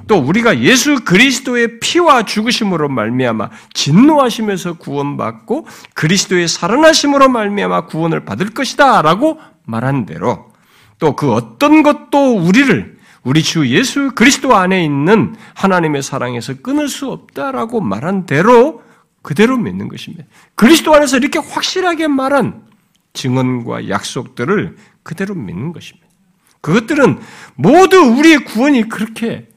[0.07, 9.39] 또 우리가 예수 그리스도의 피와 죽으심으로 말미암아 진노하시면서 구원받고 그리스도의 살아나심으로 말미암아 구원을 받을 것이다라고
[9.67, 10.51] 말한 대로
[10.99, 17.11] 또 그 어떤 것도 우리를 우리 주 예수 그리스도 안에 있는 하나님의 사랑에서 끊을 수
[17.11, 18.83] 없다라고 말한 대로
[19.23, 20.25] 그대로 믿는 것입니다.
[20.55, 22.63] 그리스도 안에서 이렇게 확실하게 말한
[23.13, 26.09] 증언과 약속들을 그대로 믿는 것입니다.
[26.63, 27.19] 그것들은
[27.57, 29.49] 모두 우리의 구원이 그렇게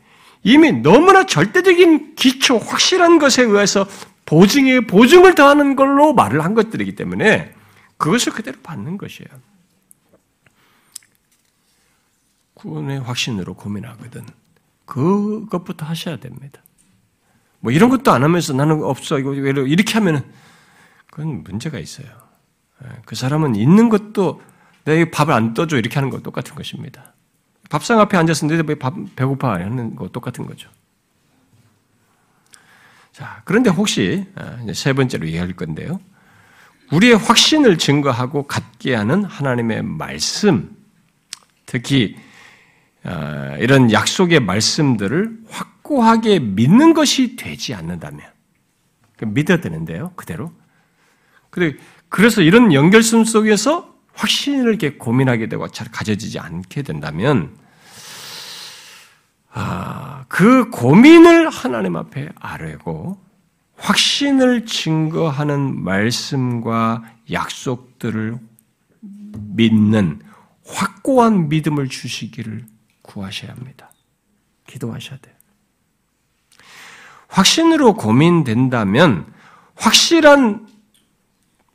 [0.44, 3.88] 이미 너무나 절대적인 기초, 확실한 것에 의해서
[4.26, 7.54] 보증에 보증을 더하는 걸로 말을 한 것들이기 때문에
[7.98, 9.30] 그것을 그대로 받는 것이에요.
[12.56, 14.26] 구원의 확신으로 고민하거든.
[14.86, 16.62] 그것부터 하셔야 됩니다.
[17.60, 20.24] 뭐 이런 것도 안 하면서 나는 없어 이거 이렇게 하면은
[21.10, 22.08] 그건 문제가 있어요.
[22.84, 24.42] 예, 그 사람은 있는 것도
[24.84, 27.13] 내가 밥을 안 떠줘 이렇게 하는 거 똑같은 것입니다.
[27.70, 30.70] 밥상 앞에 앉았는데 왜 밥, 배고파 하는 거 똑같은 거죠.
[33.12, 36.00] 자, 그런데 혹시 아, 세 번째로 이해할 건데요.
[36.92, 40.76] 우리의 확신을 증거하고 갖게 하는 하나님의 말씀,
[41.66, 42.16] 특히
[43.04, 48.22] 아, 이런 약속의 말씀들을 확고하게 믿는 것이 되지 않는다면
[49.22, 50.52] 믿어야 되는데요, 그대로.
[52.10, 57.58] 그래서 이런 연결성 속에서 확신을 이렇게 고민하게 되고 잘 가져지지 않게 된다면
[59.52, 63.22] 아, 그 고민을 하나님 앞에 아뢰고
[63.76, 68.40] 확신을 증거하는 말씀과 약속들을
[69.56, 70.22] 믿는
[70.66, 72.66] 확고한 믿음을 주시기를
[73.02, 73.92] 구하셔야 합니다.
[74.68, 75.36] 기도하셔야 돼요.
[77.28, 79.26] 확신으로 고민된다면
[79.76, 80.68] 확실한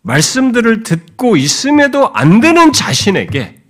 [0.02, 3.62] 말씀들을 듣고 있음에도 안 되는 자신에게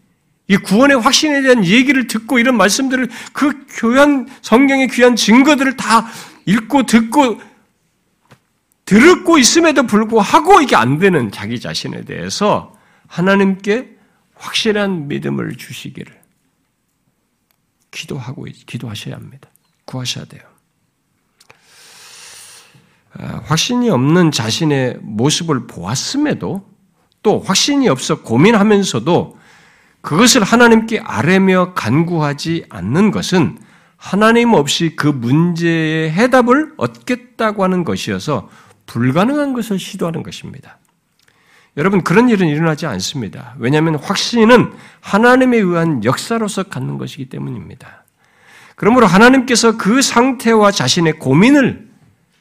[0.49, 6.07] 이 구원의 확신에 대한 얘기를 듣고 이런 말씀들을 그 교한 성경의 귀한 증거들을 다
[6.47, 7.41] 읽고 듣고
[8.87, 12.75] 들었고 있음에도 불구하고 이게 안 되는 자기 자신에 대해서
[13.07, 13.99] 하나님께
[14.35, 16.19] 확실한 믿음을 주시기를
[17.91, 19.51] 기도하고 기도하셔야 합니다.
[19.85, 20.43] 구하셔야 돼요.
[23.17, 26.67] 아, 확신이 없는 자신의 모습을 보았음에도
[27.23, 29.39] 또 확신이 없어 고민하면서도
[30.01, 33.59] 그것을 하나님께 아뢰며 간구하지 않는 것은
[33.97, 38.49] 하나님 없이 그 문제의 해답을 얻겠다고 하는 것이어서
[38.87, 40.79] 불가능한 것을 시도하는 것입니다.
[41.77, 43.55] 여러분, 그런 일은 일어나지 않습니다.
[43.59, 48.05] 왜냐하면 확신은 하나님에 의한 역사로서 갖는 것이기 때문입니다.
[48.77, 51.88] 그러므로 하나님께서 그 상태와 자신의 고민을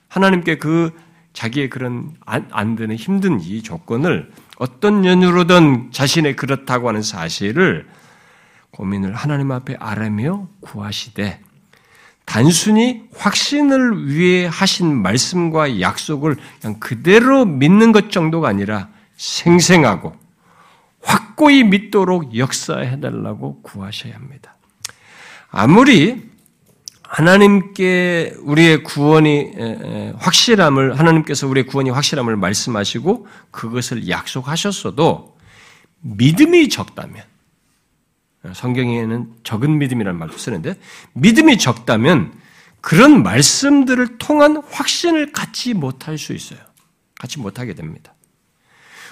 [0.08, 0.91] 하나님께 그
[1.34, 7.88] 자기의 그런 안, 안 되는 힘든 이 조건을 어떤 연유로든 자신의 그렇다고 하는 사실을
[8.72, 11.39] 고민을 하나님 앞에 아뢰며 구하시되
[12.26, 20.14] 단순히 확신을 위해 하신 말씀과 약속을 그냥 그대로 믿는 것 정도가 아니라 생생하고
[21.01, 24.55] 확고히 믿도록 역사해 달라고 구하셔야 합니다.
[25.49, 26.27] 아무리
[27.08, 29.53] 하나님께 우리의 구원이
[30.18, 35.38] 확실함을 하나님께서 우리의 구원이 확실함을 말씀하시고 그것을 약속하셨어도
[36.01, 37.24] 믿음이 적다면
[38.53, 40.76] 성경에는 적은 믿음이라는 말도 쓰는데
[41.14, 42.34] 믿음이 적다면
[42.82, 46.60] 그런 말씀들을 통한 확신을 갖지 못할 수 있어요.
[47.20, 48.14] 갖지 못하게 됩니다.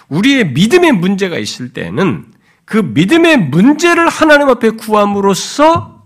[0.09, 2.31] 우리의 믿음의 문제가 있을 때는
[2.65, 6.05] 그 믿음의 문제를 하나님 앞에 구함으로써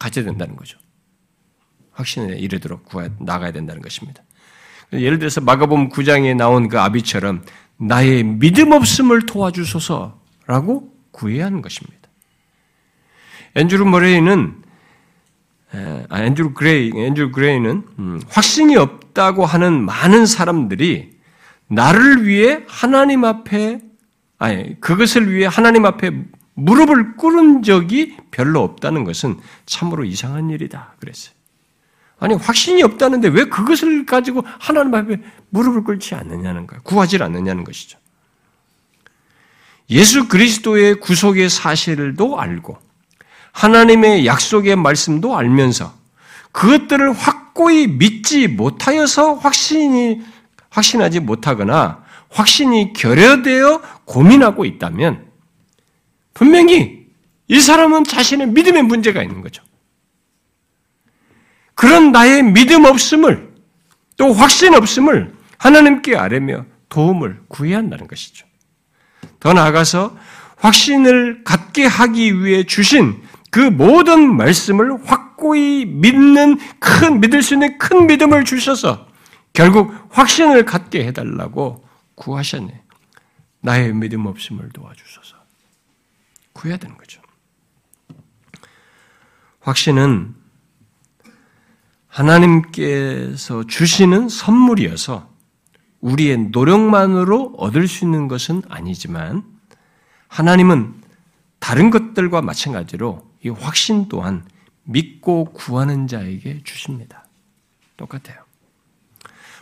[0.00, 0.81] 가져야 된다는 거죠.
[1.92, 4.22] 확신에 이르도록 구해 나가야 된다는 것입니다.
[4.92, 7.44] 예를 들어서 마가복음 9장에 나온 그 아비처럼
[7.78, 12.08] 나의 믿음 없음을 도와주소서라고 구해야 하는 것입니다.
[13.54, 14.62] 앤드루 머레이는
[16.10, 21.12] 아, 앤드루 그레이, 앤드루 그레이는 음, 확신이 없다고 하는 많은 사람들이
[21.68, 23.80] 나를 위해 하나님 앞에
[24.38, 26.10] 아니 그것을 위해 하나님 앞에
[26.54, 31.34] 무릎을 꿇은 적이 별로 없다는 것은 참으로 이상한 일이다 그랬어요.
[32.22, 35.20] 아니 확신이 없다는데 왜 그것을 가지고 하나님 앞에
[35.50, 36.80] 무릎을 꿇지 않느냐는 거예요.
[36.84, 37.98] 구하지 않느냐는 것이죠.
[39.90, 42.78] 예수 그리스도의 구속의 사실도 알고
[43.50, 45.92] 하나님의 약속의 말씀도 알면서
[46.52, 50.22] 그것들을 확고히 믿지 못하여서 확신이
[50.70, 55.26] 확신하지 못하거나 확신이 결여되어 고민하고 있다면
[56.34, 57.04] 분명히
[57.48, 59.64] 이 사람은 자신의 믿음의 문제가 있는 거죠.
[61.74, 63.52] 그런 나의 믿음 없음을
[64.16, 68.46] 또 확신 없음을 하나님께 아뢰며 도움을 구해야 한다는 것이죠.
[69.40, 70.16] 더 나아가서
[70.56, 78.06] 확신을 갖게 하기 위해 주신 그 모든 말씀을 확고히 믿는 큰, 믿을 수 있는 큰
[78.06, 79.08] 믿음을 주셔서
[79.52, 82.82] 결국 확신을 갖게 해달라고 구하셨네.
[83.60, 85.36] 나의 믿음 없음을 도와주셔서.
[86.52, 87.20] 구해야 되는 거죠.
[89.60, 90.34] 확신은
[92.12, 95.30] 하나님께서 주시는 선물이어서
[96.00, 99.44] 우리의 노력만으로 얻을 수 있는 것은 아니지만
[100.28, 100.94] 하나님은
[101.58, 104.44] 다른 것들과 마찬가지로 이 확신 또한
[104.84, 107.24] 믿고 구하는 자에게 주십니다.
[107.96, 108.42] 똑같아요.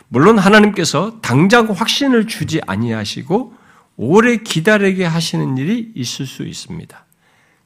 [0.09, 3.53] 물론 하나님께서 당장 확신을 주지 아니하시고
[3.95, 7.05] 오래 기다리게 하시는 일이 있을 수 있습니다.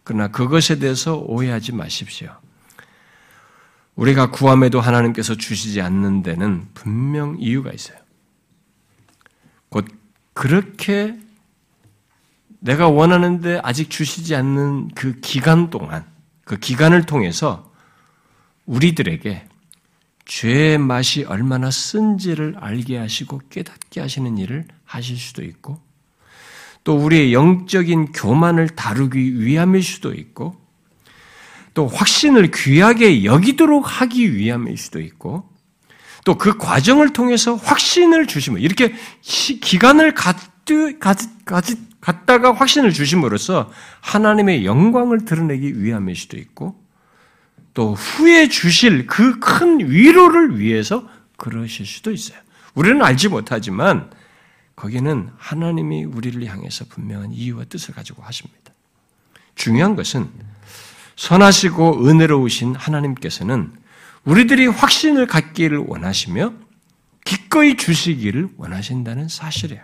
[0.04, 2.45] 그러나 그것에 대해서 오해하지 마십시오.
[3.96, 7.98] 우리가 구함에도 하나님께서 주시지 않는 데는 분명 이유가 있어요.
[9.70, 9.88] 곧
[10.34, 11.18] 그렇게
[12.60, 16.06] 내가 원하는데 아직 주시지 않는 그 기간 동안,
[16.44, 17.72] 그 기간을 통해서
[18.66, 19.48] 우리들에게
[20.26, 25.80] 죄의 맛이 얼마나 쓴지를 알게 하시고 깨닫게 하시는 일을 하실 수도 있고,
[26.84, 30.60] 또 우리의 영적인 교만을 다루기 위함일 수도 있고,
[31.76, 35.48] 또 확신을 귀하게 여기도록 하기 위함일 수도 있고,
[36.26, 40.36] 또 그 과정을 통해서 확신을 주시면, 이렇게 기간을 갖
[42.02, 43.72] 갖다가 확신을 주심으로써
[44.02, 46.80] 하나님의 영광을 드러내기 위함일 수도 있고
[47.74, 51.08] 또 후에 주실 그 큰 위로를 위해서
[51.38, 52.40] 그러실 수도 있어요.
[52.74, 54.10] 우리는 알지 못하지만
[54.76, 58.72] 거기는 하나님이 우리를 향해서 분명한 이유와 뜻을 가지고 하십니다.
[59.56, 60.30] 중요한 것은
[61.16, 63.74] 선하시고 은혜로우신 하나님께서는
[64.24, 66.54] 우리들이 확신을 갖기를 원하시며
[67.24, 69.82] 기꺼이 주시기를 원하신다는 사실이에요.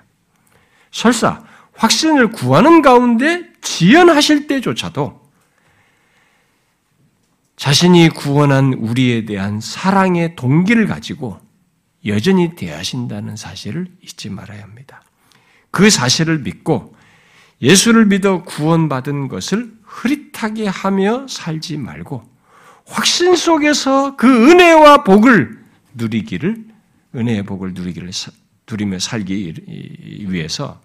[0.91, 5.21] 설사 확신을 구하는 가운데 지연하실 때조차도
[7.55, 11.39] 자신이 구원한 우리에 대한 사랑의 동기를 가지고
[12.05, 15.03] 여전히 대하신다는 사실을 잊지 말아야 합니다.
[15.69, 16.95] 그 사실을 믿고
[17.61, 22.23] 예수를 믿어 구원받은 것을 흐릿하게 하며 살지 말고
[22.85, 25.61] 확신 속에서 그 은혜와 복을
[25.93, 26.65] 누리기를
[27.13, 28.09] 은혜의 복을 누리기를
[28.69, 29.53] 누리며 살기
[30.29, 30.81] 위해서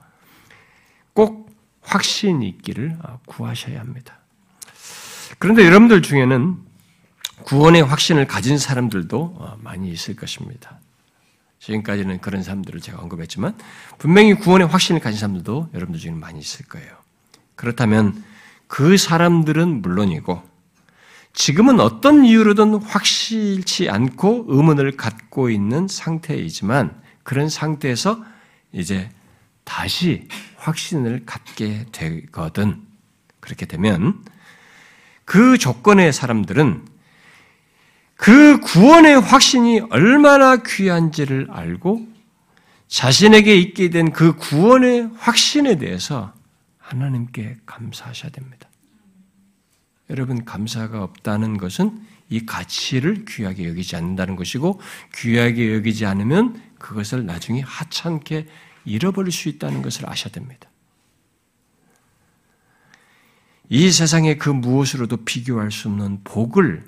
[1.12, 4.18] 꼭 확신 있기를 구하셔야 합니다.
[5.38, 6.56] 그런데 여러분들 중에는
[7.44, 10.80] 구원의 확신을 가진 사람들도 많이 있을 것입니다.
[11.60, 13.56] 지금까지는 그런 사람들을 제가 언급했지만
[13.98, 16.90] 분명히 구원의 확신을 가진 사람들도 여러분들 중에 많이 있을 거예요.
[17.54, 18.22] 그렇다면
[18.68, 20.42] 그 사람들은 물론이고
[21.32, 28.24] 지금은 어떤 이유로든 확실치 않고 의문을 갖고 있는 상태이지만 그런 상태에서
[28.72, 29.10] 이제
[29.64, 32.82] 다시 확신을 갖게 되거든.
[33.40, 34.24] 그렇게 되면
[35.24, 36.86] 그 조건의 사람들은
[38.16, 42.06] 그 구원의 확신이 얼마나 귀한지를 알고
[42.88, 46.32] 자신에게 있게 된 그 구원의 확신에 대해서
[46.86, 48.68] 하나님께 감사하셔야 됩니다.
[50.08, 54.80] 여러분, 감사가 없다는 것은 이 가치를 귀하게 여기지 않는다는 것이고,
[55.14, 58.46] 귀하게 여기지 않으면 그것을 나중에 하찮게
[58.84, 60.70] 잃어버릴 수 있다는 것을 아셔야 됩니다.
[63.68, 66.86] 이 세상의 그 무엇으로도 비교할 수 없는 복을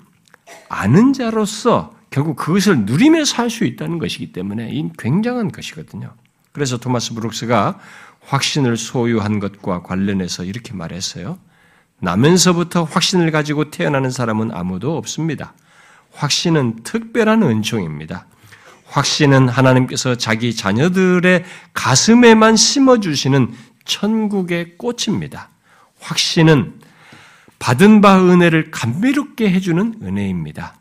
[0.69, 6.15] 아는 자로서 결국 그것을 누리며 살 수 있다는 것이기 때문에 이 굉장한 것이거든요.
[6.53, 7.79] 그래서 토마스 브룩스가
[8.25, 11.39] 확신을 소유한 것과 관련해서 이렇게 말했어요.
[11.99, 15.53] 나면서부터 확신을 가지고 태어나는 사람은 아무도 없습니다.
[16.13, 18.25] 확신은 특별한 은총입니다.
[18.85, 21.43] 확신은 하나님께서 자기 자녀들의
[21.73, 23.53] 가슴에만 심어주시는
[23.85, 25.49] 천국의 꽃입니다.
[25.99, 26.79] 확신은
[27.59, 30.75] 받은 바 은혜를 감미롭게 해주는 은혜입니다.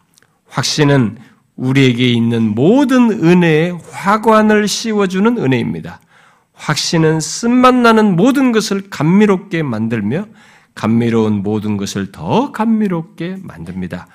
[0.48, 1.18] 확신은
[1.56, 6.00] 우리에게 있는 모든 은혜의 화관을 씌워주는 은혜입니다.
[6.58, 10.26] 확신은 쓴맛 나는 모든 것을 감미롭게 만들며
[10.74, 14.06] 감미로운 모든 것을 더 감미롭게 만듭니다.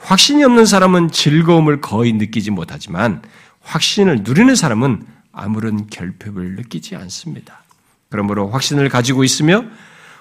[0.00, 3.22] 확신이 없는 사람은 즐거움을 거의 느끼지 못하지만
[3.62, 7.62] 확신을 누리는 사람은 아무런 결핍을 느끼지 않습니다.
[8.10, 9.64] 그러므로 확신을 가지고 있으며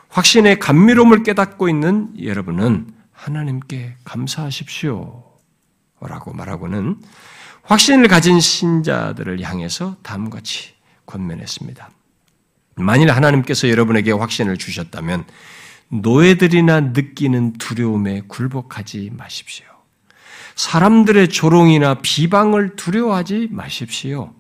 [0.09, 5.24] 확신의 감미로움을 깨닫고 있는 여러분은 하나님께 감사하십시오.
[6.01, 6.97] 라고 말하고는
[7.63, 10.72] 확신을 가진 신자들을 향해서 다음과 같이
[11.06, 11.89] 권면했습니다.
[12.76, 15.26] 만일 하나님께서 여러분에게 확신을 주셨다면
[15.89, 19.66] 노예들이나 느끼는 두려움에 굴복하지 마십시오.
[20.56, 24.34] 사람들의 조롱이나 비방을 두려워하지 마십시오.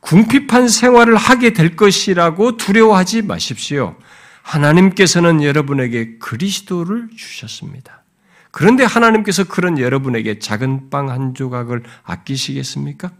[0.00, 3.96] 궁핍한 생활을 하게 될 것이라고 두려워하지 마십시오.
[4.42, 8.04] 하나님께서는 여러분에게 그리스도를 주셨습니다.
[8.52, 13.10] 그런데 하나님께서 그런 여러분에게 작은 빵 한 조각을 아끼시겠습니까?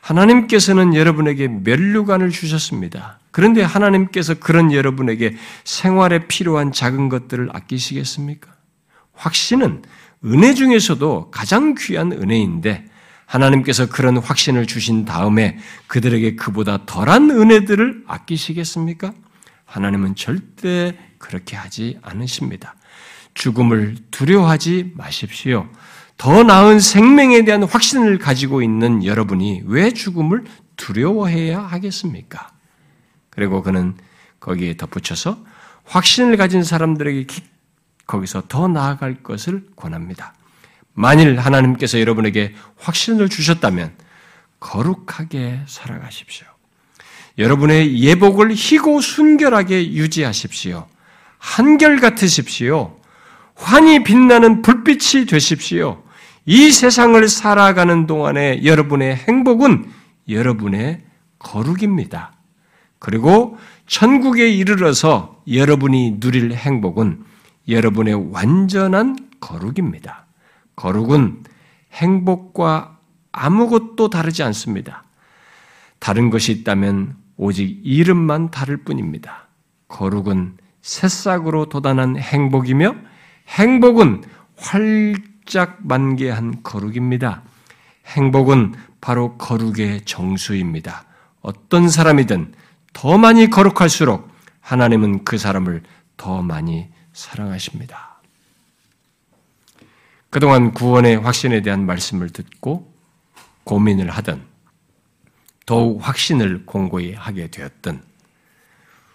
[0.00, 3.18] 하나님께서는 여러분에게 멸류관을 주셨습니다.
[3.30, 8.50] 그런데 하나님께서 그런 여러분에게 생활에 필요한 작은 것들을 아끼시겠습니까?
[9.12, 9.82] 확신은
[10.24, 12.86] 은혜 중에서도 가장 귀한 은혜인데
[13.26, 19.12] 하나님께서 그런 확신을 주신 다음에 그들에게 그보다 덜한 은혜들을 아끼시겠습니까?
[19.66, 22.74] 하나님은 절대 그렇게 하지 않으십니다.
[23.34, 25.68] 죽음을 두려워하지 마십시오.
[26.18, 30.44] 더 나은 생명에 대한 확신을 가지고 있는 여러분이 왜 죽음을
[30.76, 32.50] 두려워해야 하겠습니까?
[33.30, 33.94] 그리고 그는
[34.40, 35.38] 거기에 덧붙여서
[35.84, 37.26] 확신을 가진 사람들에게
[38.06, 40.34] 거기서 더 나아갈 것을 권합니다.
[40.92, 43.92] 만일 하나님께서 여러분에게 확신을 주셨다면
[44.58, 46.46] 거룩하게 살아가십시오.
[47.38, 50.88] 여러분의 예복을 희고 순결하게 유지하십시오.
[51.38, 52.98] 한결 같으십시오.
[53.54, 56.02] 환히 빛나는 불빛이 되십시오.
[56.50, 59.90] 이 세상을 살아가는 동안에 여러분의 행복은
[60.30, 61.02] 여러분의
[61.38, 62.32] 거룩입니다.
[62.98, 67.22] 그리고 천국에 이르러서 여러분이 누릴 행복은
[67.68, 70.24] 여러분의 완전한 거룩입니다.
[70.74, 71.44] 거룩은
[71.92, 72.96] 행복과
[73.30, 75.04] 아무것도 다르지 않습니다.
[75.98, 79.48] 다른 것이 있다면 오직 이름만 다를 뿐입니다.
[79.88, 82.94] 거룩은 새싹으로 돋아난 행복이며
[83.48, 84.22] 행복은
[84.56, 85.14] 활
[85.48, 87.42] 짝 만개한 거룩입니다.
[88.06, 91.04] 행복은 바로 거룩의 정수입니다.
[91.40, 92.54] 어떤 사람이든
[92.92, 94.30] 더 많이 거룩할수록
[94.60, 95.82] 하나님은 그 사람을
[96.16, 98.20] 더 많이 사랑하십니다.
[100.30, 102.92] 그동안 구원의 확신에 대한 말씀을 듣고
[103.64, 104.44] 고민을 하던
[105.64, 108.02] 더욱 확신을 공고히 하게 되었던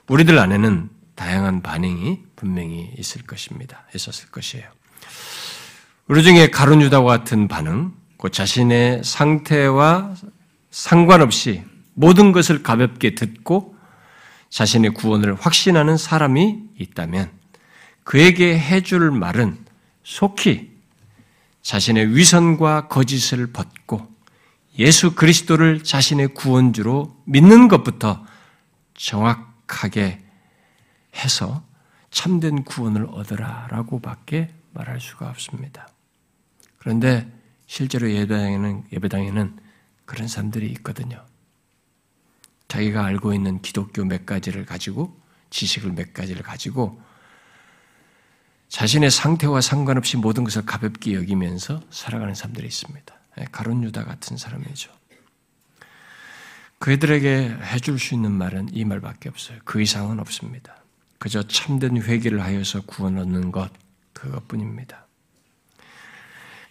[0.08, 3.86] 우리들 안에는 다양한 반응이 분명히 있을 것입니다.
[3.94, 4.83] 있었을 것이에요.
[6.08, 10.14] 우리 중에 가룟 유다와 같은 반응, 그 자신의 상태와
[10.70, 13.78] 상관없이 모든 것을 가볍게 듣고
[14.50, 17.32] 자신의 구원을 확신하는 사람이 있다면
[18.04, 19.58] 그에게 해줄 말은
[20.04, 20.74] 속히
[21.62, 24.06] 자신의 위선과 거짓을 벗고
[24.78, 28.26] 예수 그리스도를 자신의 구원주로 믿는 것부터
[28.96, 30.20] 정확하게
[31.16, 31.64] 해서
[32.12, 35.88] 참된 구원을 얻으라라고 밖에 말할 수가 없습니다.
[36.78, 37.32] 그런데
[37.66, 39.58] 실제로 예배당에는, 예배당에는
[40.06, 41.24] 그런 사람들이 있거든요.
[42.68, 45.18] 자기가 알고 있는 기독교 몇 가지를 가지고,
[45.50, 47.02] 지식을 몇 가지를 가지고,
[48.70, 53.16] 자신의 상태와 상관없이 모든 것을 가볍게 여기면서 살아가는 사람들이 있습니다.
[53.40, 54.92] 예, 가론 유다 같은 사람이죠.
[56.80, 59.60] 그들에게 해줄 수 있는 말은 이 말밖에 없어요.
[59.64, 60.76] 그 이상은 없습니다.
[61.18, 63.72] 그저 참된 회개를 하여서 구원 얻는 것
[64.24, 65.06] 그것뿐입니다.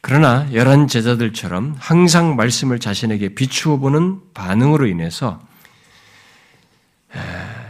[0.00, 5.40] 그러나 열한 제자들처럼 항상 말씀을 자신에게 비추어 보는 반응으로 인해서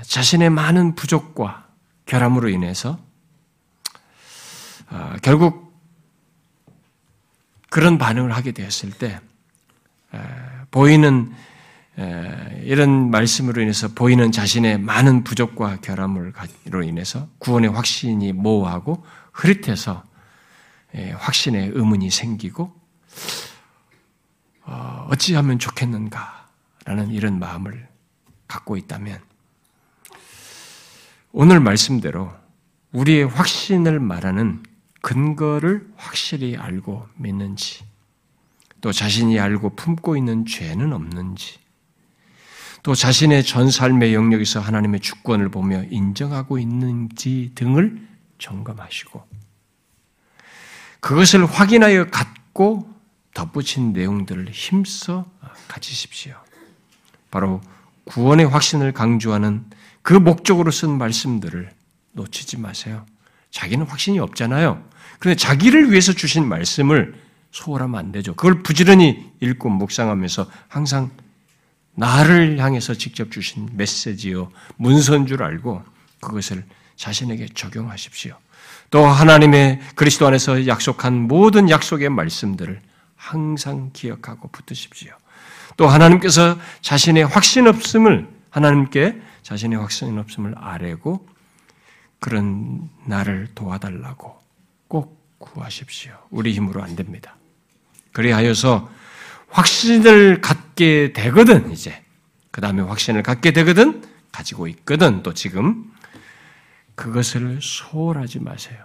[0.03, 1.67] 자신의 많은 부족과
[2.07, 2.99] 결함으로 인해서
[4.89, 5.73] 아, 결국
[7.71, 9.19] 그런 반응을 하게 되었을 때
[10.71, 11.33] 보이는
[12.63, 20.05] 이런 말씀으로 인해서 보이는 자신의 많은 부족과 결함으로 인해서 구원의 확신이 모호하고 흐릿해서
[21.19, 22.73] 확신의 의문이 생기고
[24.65, 27.89] 어, 어찌하면 좋겠는가라는 이런 마음을
[28.47, 29.21] 갖고 있다면
[31.33, 32.33] 오늘 말씀대로
[32.93, 34.63] 우리의 확신을 말하는
[35.01, 37.85] 근거를 확실히 알고 믿는지
[38.81, 41.59] 또 자신이 알고 품고 있는 죄는 없는지
[42.83, 48.12] 또 자신의 전 삶의 영역에서 하나님의 주권을 보며 인정하고 있는지 등을
[48.43, 49.27] 점검하시고
[51.01, 52.89] 그것을 확인하여 갖고
[53.35, 55.27] 덧붙인 내용들을 힘써
[55.69, 56.35] 가지십시오.
[57.31, 57.61] 바로
[58.05, 59.65] 구원의 확신을 강조하는
[60.03, 61.71] 그 목적으로 쓴 말씀들을
[62.13, 63.07] 놓치지 마세요.
[63.51, 64.85] 자기는 확신이 없잖아요.
[65.19, 67.15] 그런데 자기를 위해서 주신 말씀을
[67.53, 68.35] 소홀하면 안 되죠.
[68.35, 71.11] 그걸 부지런히 읽고 묵상하면서 항상
[71.95, 75.83] 나를 향해서 직접 주신 메시지요, 문서인 줄 알고
[76.21, 76.65] 그것을
[76.97, 78.37] 자신에게 적용하십시오.
[78.91, 82.81] 또 하나님의 그리스도 안에서 약속한 모든 약속의 말씀들을
[83.17, 85.15] 항상 기억하고 붙으십시오.
[85.77, 91.27] 또 하나님께서 자신의 확신 없음을 하나님께 자신의 확신 없음을 아뢰고
[92.21, 94.39] 그런 나를 도와달라고
[94.89, 96.13] 꼭 구하십시오.
[96.31, 97.37] 우리 힘으로 안 됩니다.
[98.13, 98.91] 그리하여서
[99.49, 102.03] 확신을 갖게 되거든, 이제.
[102.51, 105.91] 그 다음에 확신을 갖게 되거든, 가지고 있거든, 또 지금.
[106.95, 108.79] 그것을 소홀하지 마세요.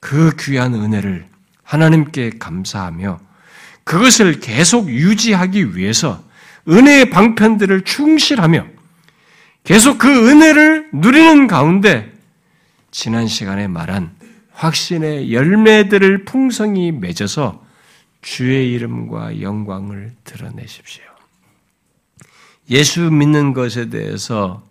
[0.00, 1.26] 그 귀한 은혜를
[1.62, 3.20] 하나님께 감사하며
[3.84, 6.22] 그것을 계속 유지하기 위해서
[6.68, 8.66] 은혜의 방편들을 충실하며
[9.64, 12.12] 계속 그 은혜를 누리는 가운데
[12.90, 14.14] 지난 시간에 말한
[14.52, 17.64] 확신의 열매들을 풍성히 맺어서
[18.22, 21.02] 주의 이름과 영광을 드러내십시오.
[22.70, 24.62] 예수 믿는 것에 대해서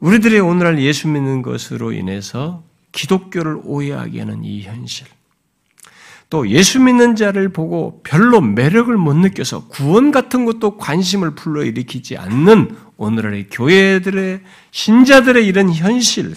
[0.00, 5.06] 우리들의 오늘날 예수 믿는 것으로 인해서 기독교를 오해하게 하는 이 현실.
[6.28, 12.76] 또 예수 믿는 자를 보고 별로 매력을 못 느껴서 구원 같은 것도 관심을 불러일으키지 않는
[12.96, 14.42] 오늘날의 교회들의
[14.72, 16.34] 신자들의 이런 현실,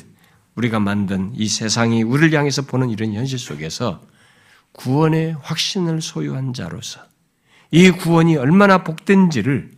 [0.56, 4.02] 우리가 만든 이 세상이 우리를 향해서 보는 이런 현실 속에서
[4.74, 7.02] 구원의 확신을 소유한 자로서
[7.72, 9.72] 이 구원이 얼마나 복된지를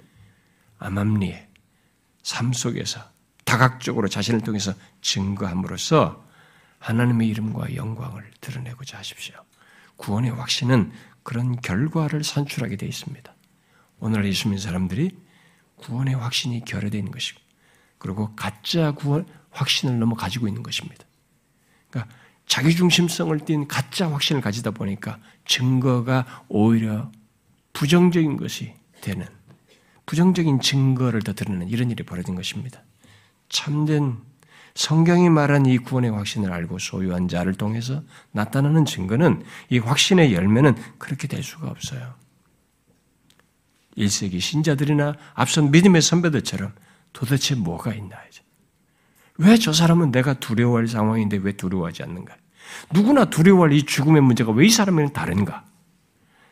[0.79, 1.47] 암암리에
[2.23, 3.10] 삶 속에서
[3.51, 6.25] 다각적으로 자신을 통해서 증거함으로써
[6.79, 9.35] 하나님의 이름과 영광을 드러내고자 하십시오.
[9.97, 10.93] 구원의 확신은
[11.23, 13.35] 그런 결과를 산출하게 되어 있습니다.
[13.99, 15.17] 오늘 예수 믿는 사람들이
[15.75, 17.41] 구원의 확신이 결여되어 것이고,
[17.97, 21.05] 그리고 가짜 구원 확신을 넘어 가지고 있는 것입니다.
[21.89, 22.15] 그러니까
[22.47, 27.11] 자기중심성을 띤 가짜 확신을 가지다 보니까 증거가 오히려
[27.73, 29.27] 부정적인 것이 되는
[30.05, 32.81] 부정적인 증거를 더 드러내는 이런 일이 벌어진 것입니다.
[33.51, 34.17] 참된
[34.73, 41.27] 성경이 말한 이 구원의 확신을 알고 소유한 자를 통해서 나타나는 증거는 이 확신의 열매는 그렇게
[41.27, 42.15] 될 수가 없어요.
[43.97, 46.71] 1세기 신자들이나 앞선 믿음의 선배들처럼
[47.11, 48.41] 도대체 뭐가 있나 이제.
[49.37, 52.35] 왜 저 사람은 내가 두려워할 상황인데 왜 두려워하지 않는가?
[52.93, 55.65] 누구나 두려워할 이 죽음의 문제가 왜 이 사람에는 다른가?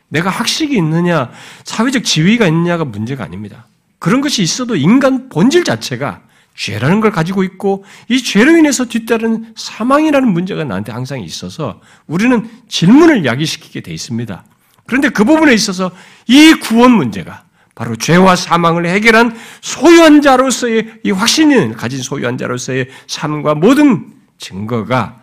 [0.08, 1.30] 내가 학식이 있느냐,
[1.64, 3.66] 사회적 지위가 있느냐가 문제가 아닙니다.
[3.98, 6.22] 그런 것이 있어도 인간 본질 자체가
[6.54, 13.24] 죄라는 걸 가지고 있고 이 죄로 인해서 뒤따른 사망이라는 문제가 나한테 항상 있어서 우리는 질문을
[13.24, 14.44] 야기시키게 돼 있습니다.
[14.86, 15.90] 그런데 그 부분에 있어서
[16.26, 17.44] 이 구원 문제가
[17.74, 25.20] 바로 죄와 사망을 해결한 소유한 자로서의 이 확신을 가진 소유한 자로서의 삶과 모든 증거가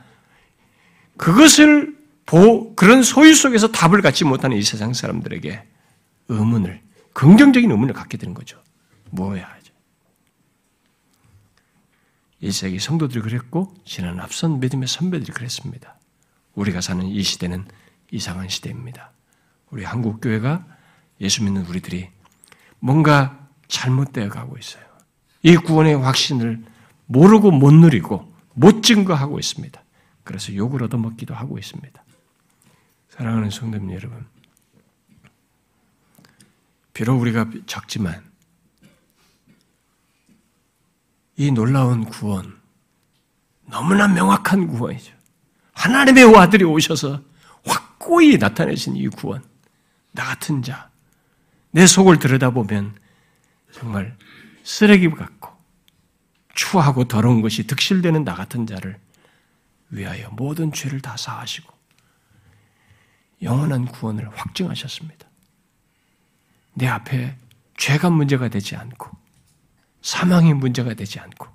[1.18, 5.64] 그것을 보, 그런 소유 속에서 답을 갖지 못하는 이 세상 사람들에게
[6.30, 6.82] 의문을,
[7.14, 8.62] 긍정적인 의문을 갖게 되는 거죠.
[9.12, 9.57] 뭐야?
[12.42, 15.98] 1세기 성도들이 그랬고, 지난 앞선 믿음의 선배들이 그랬습니다.
[16.54, 17.66] 우리가 사는 이 시대는
[18.12, 19.12] 이상한 시대입니다.
[19.70, 20.66] 우리 한국 교회가
[21.22, 22.10] 예수 믿는 우리들이
[22.80, 24.84] 뭔가 잘못되어 가고 있어요.
[25.44, 26.64] 이 구원의 확신을
[27.06, 29.82] 모르고 못 누리고 못 증거하고 있습니다.
[30.24, 32.04] 그래서 욕을 얻어먹기도 하고 있습니다.
[33.10, 34.26] 사랑하는 성도님 여러분,
[36.94, 38.27] 비록 우리가 적지만
[41.38, 42.60] 이 놀라운 구원,
[43.68, 45.14] 너무나 명확한 구원이죠.
[45.74, 47.22] 하나님의 아들이 오셔서
[47.64, 49.44] 확고히 나타내신 이 구원,
[50.12, 50.90] 나 같은 자,
[51.70, 52.98] 내 속을 들여다보면
[53.72, 54.18] 정말
[54.64, 55.56] 쓰레기 같고
[56.56, 59.00] 추하고 더러운 것이 득실되는 나 같은 자를
[59.92, 61.72] 위하여 모든 죄를 다 사하시고
[63.44, 65.28] 영원한 구원을 확증하셨습니다.
[66.74, 67.38] 내 앞에
[67.78, 69.27] 죄가 문제가 되지 않고
[70.02, 71.48] 사망이 문제가 되지 않고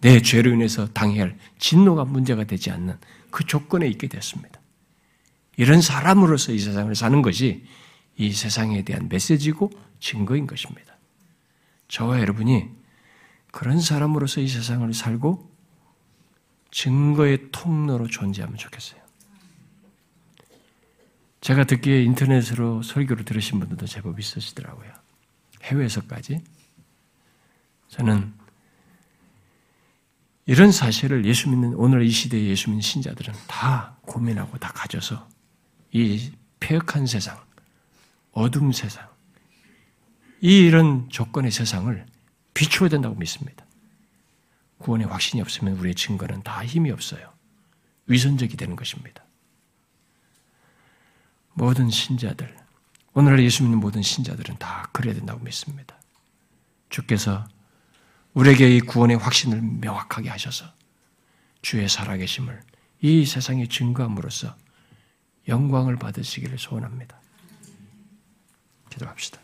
[0.00, 2.98] 내 죄로 인해서 당해야 할 진노가 문제가 되지 않는
[3.30, 4.60] 그 조건에 있게 됐습니다.
[5.56, 7.64] 이런 사람으로서 이 세상을 사는 것이
[8.16, 9.70] 이 세상에 대한 메시지고
[10.00, 10.96] 증거인 것입니다.
[11.88, 12.68] 저와 여러분이
[13.52, 15.50] 그런 사람으로서 이 세상을 살고
[16.70, 19.00] 증거의 통로로 존재하면 좋겠어요.
[21.42, 24.90] 제가 듣기에 인터넷으로 설교를 들으신 분들도 제법 있으시더라고요.
[25.62, 26.42] 해외에서까지.
[27.92, 28.32] 저는
[30.46, 35.28] 이런 사실을 예수 믿는, 오늘 이 시대의 예수 믿는 신자들은 다 고민하고 다 가져서
[35.92, 37.38] 이 폐역한 세상,
[38.32, 39.08] 어둠 세상,
[40.40, 42.06] 이 이런 조건의 세상을
[42.54, 43.66] 비추어야 된다고 믿습니다.
[44.78, 47.30] 구원의 확신이 없으면 우리의 증거는 다 힘이 없어요.
[48.06, 49.22] 위선적이 되는 것입니다.
[51.52, 52.56] 모든 신자들,
[53.12, 55.94] 오늘날 예수 믿는 모든 신자들은 다 그래야 된다고 믿습니다.
[56.88, 57.46] 주께서
[58.34, 60.66] 우리에게 이 구원의 확신을 명확하게 하셔서
[61.60, 62.60] 주의 살아계심을
[63.02, 64.56] 이 세상에 증거함으로써
[65.48, 67.20] 영광을 받으시기를 소원합니다.
[68.90, 69.40] 기도합시다.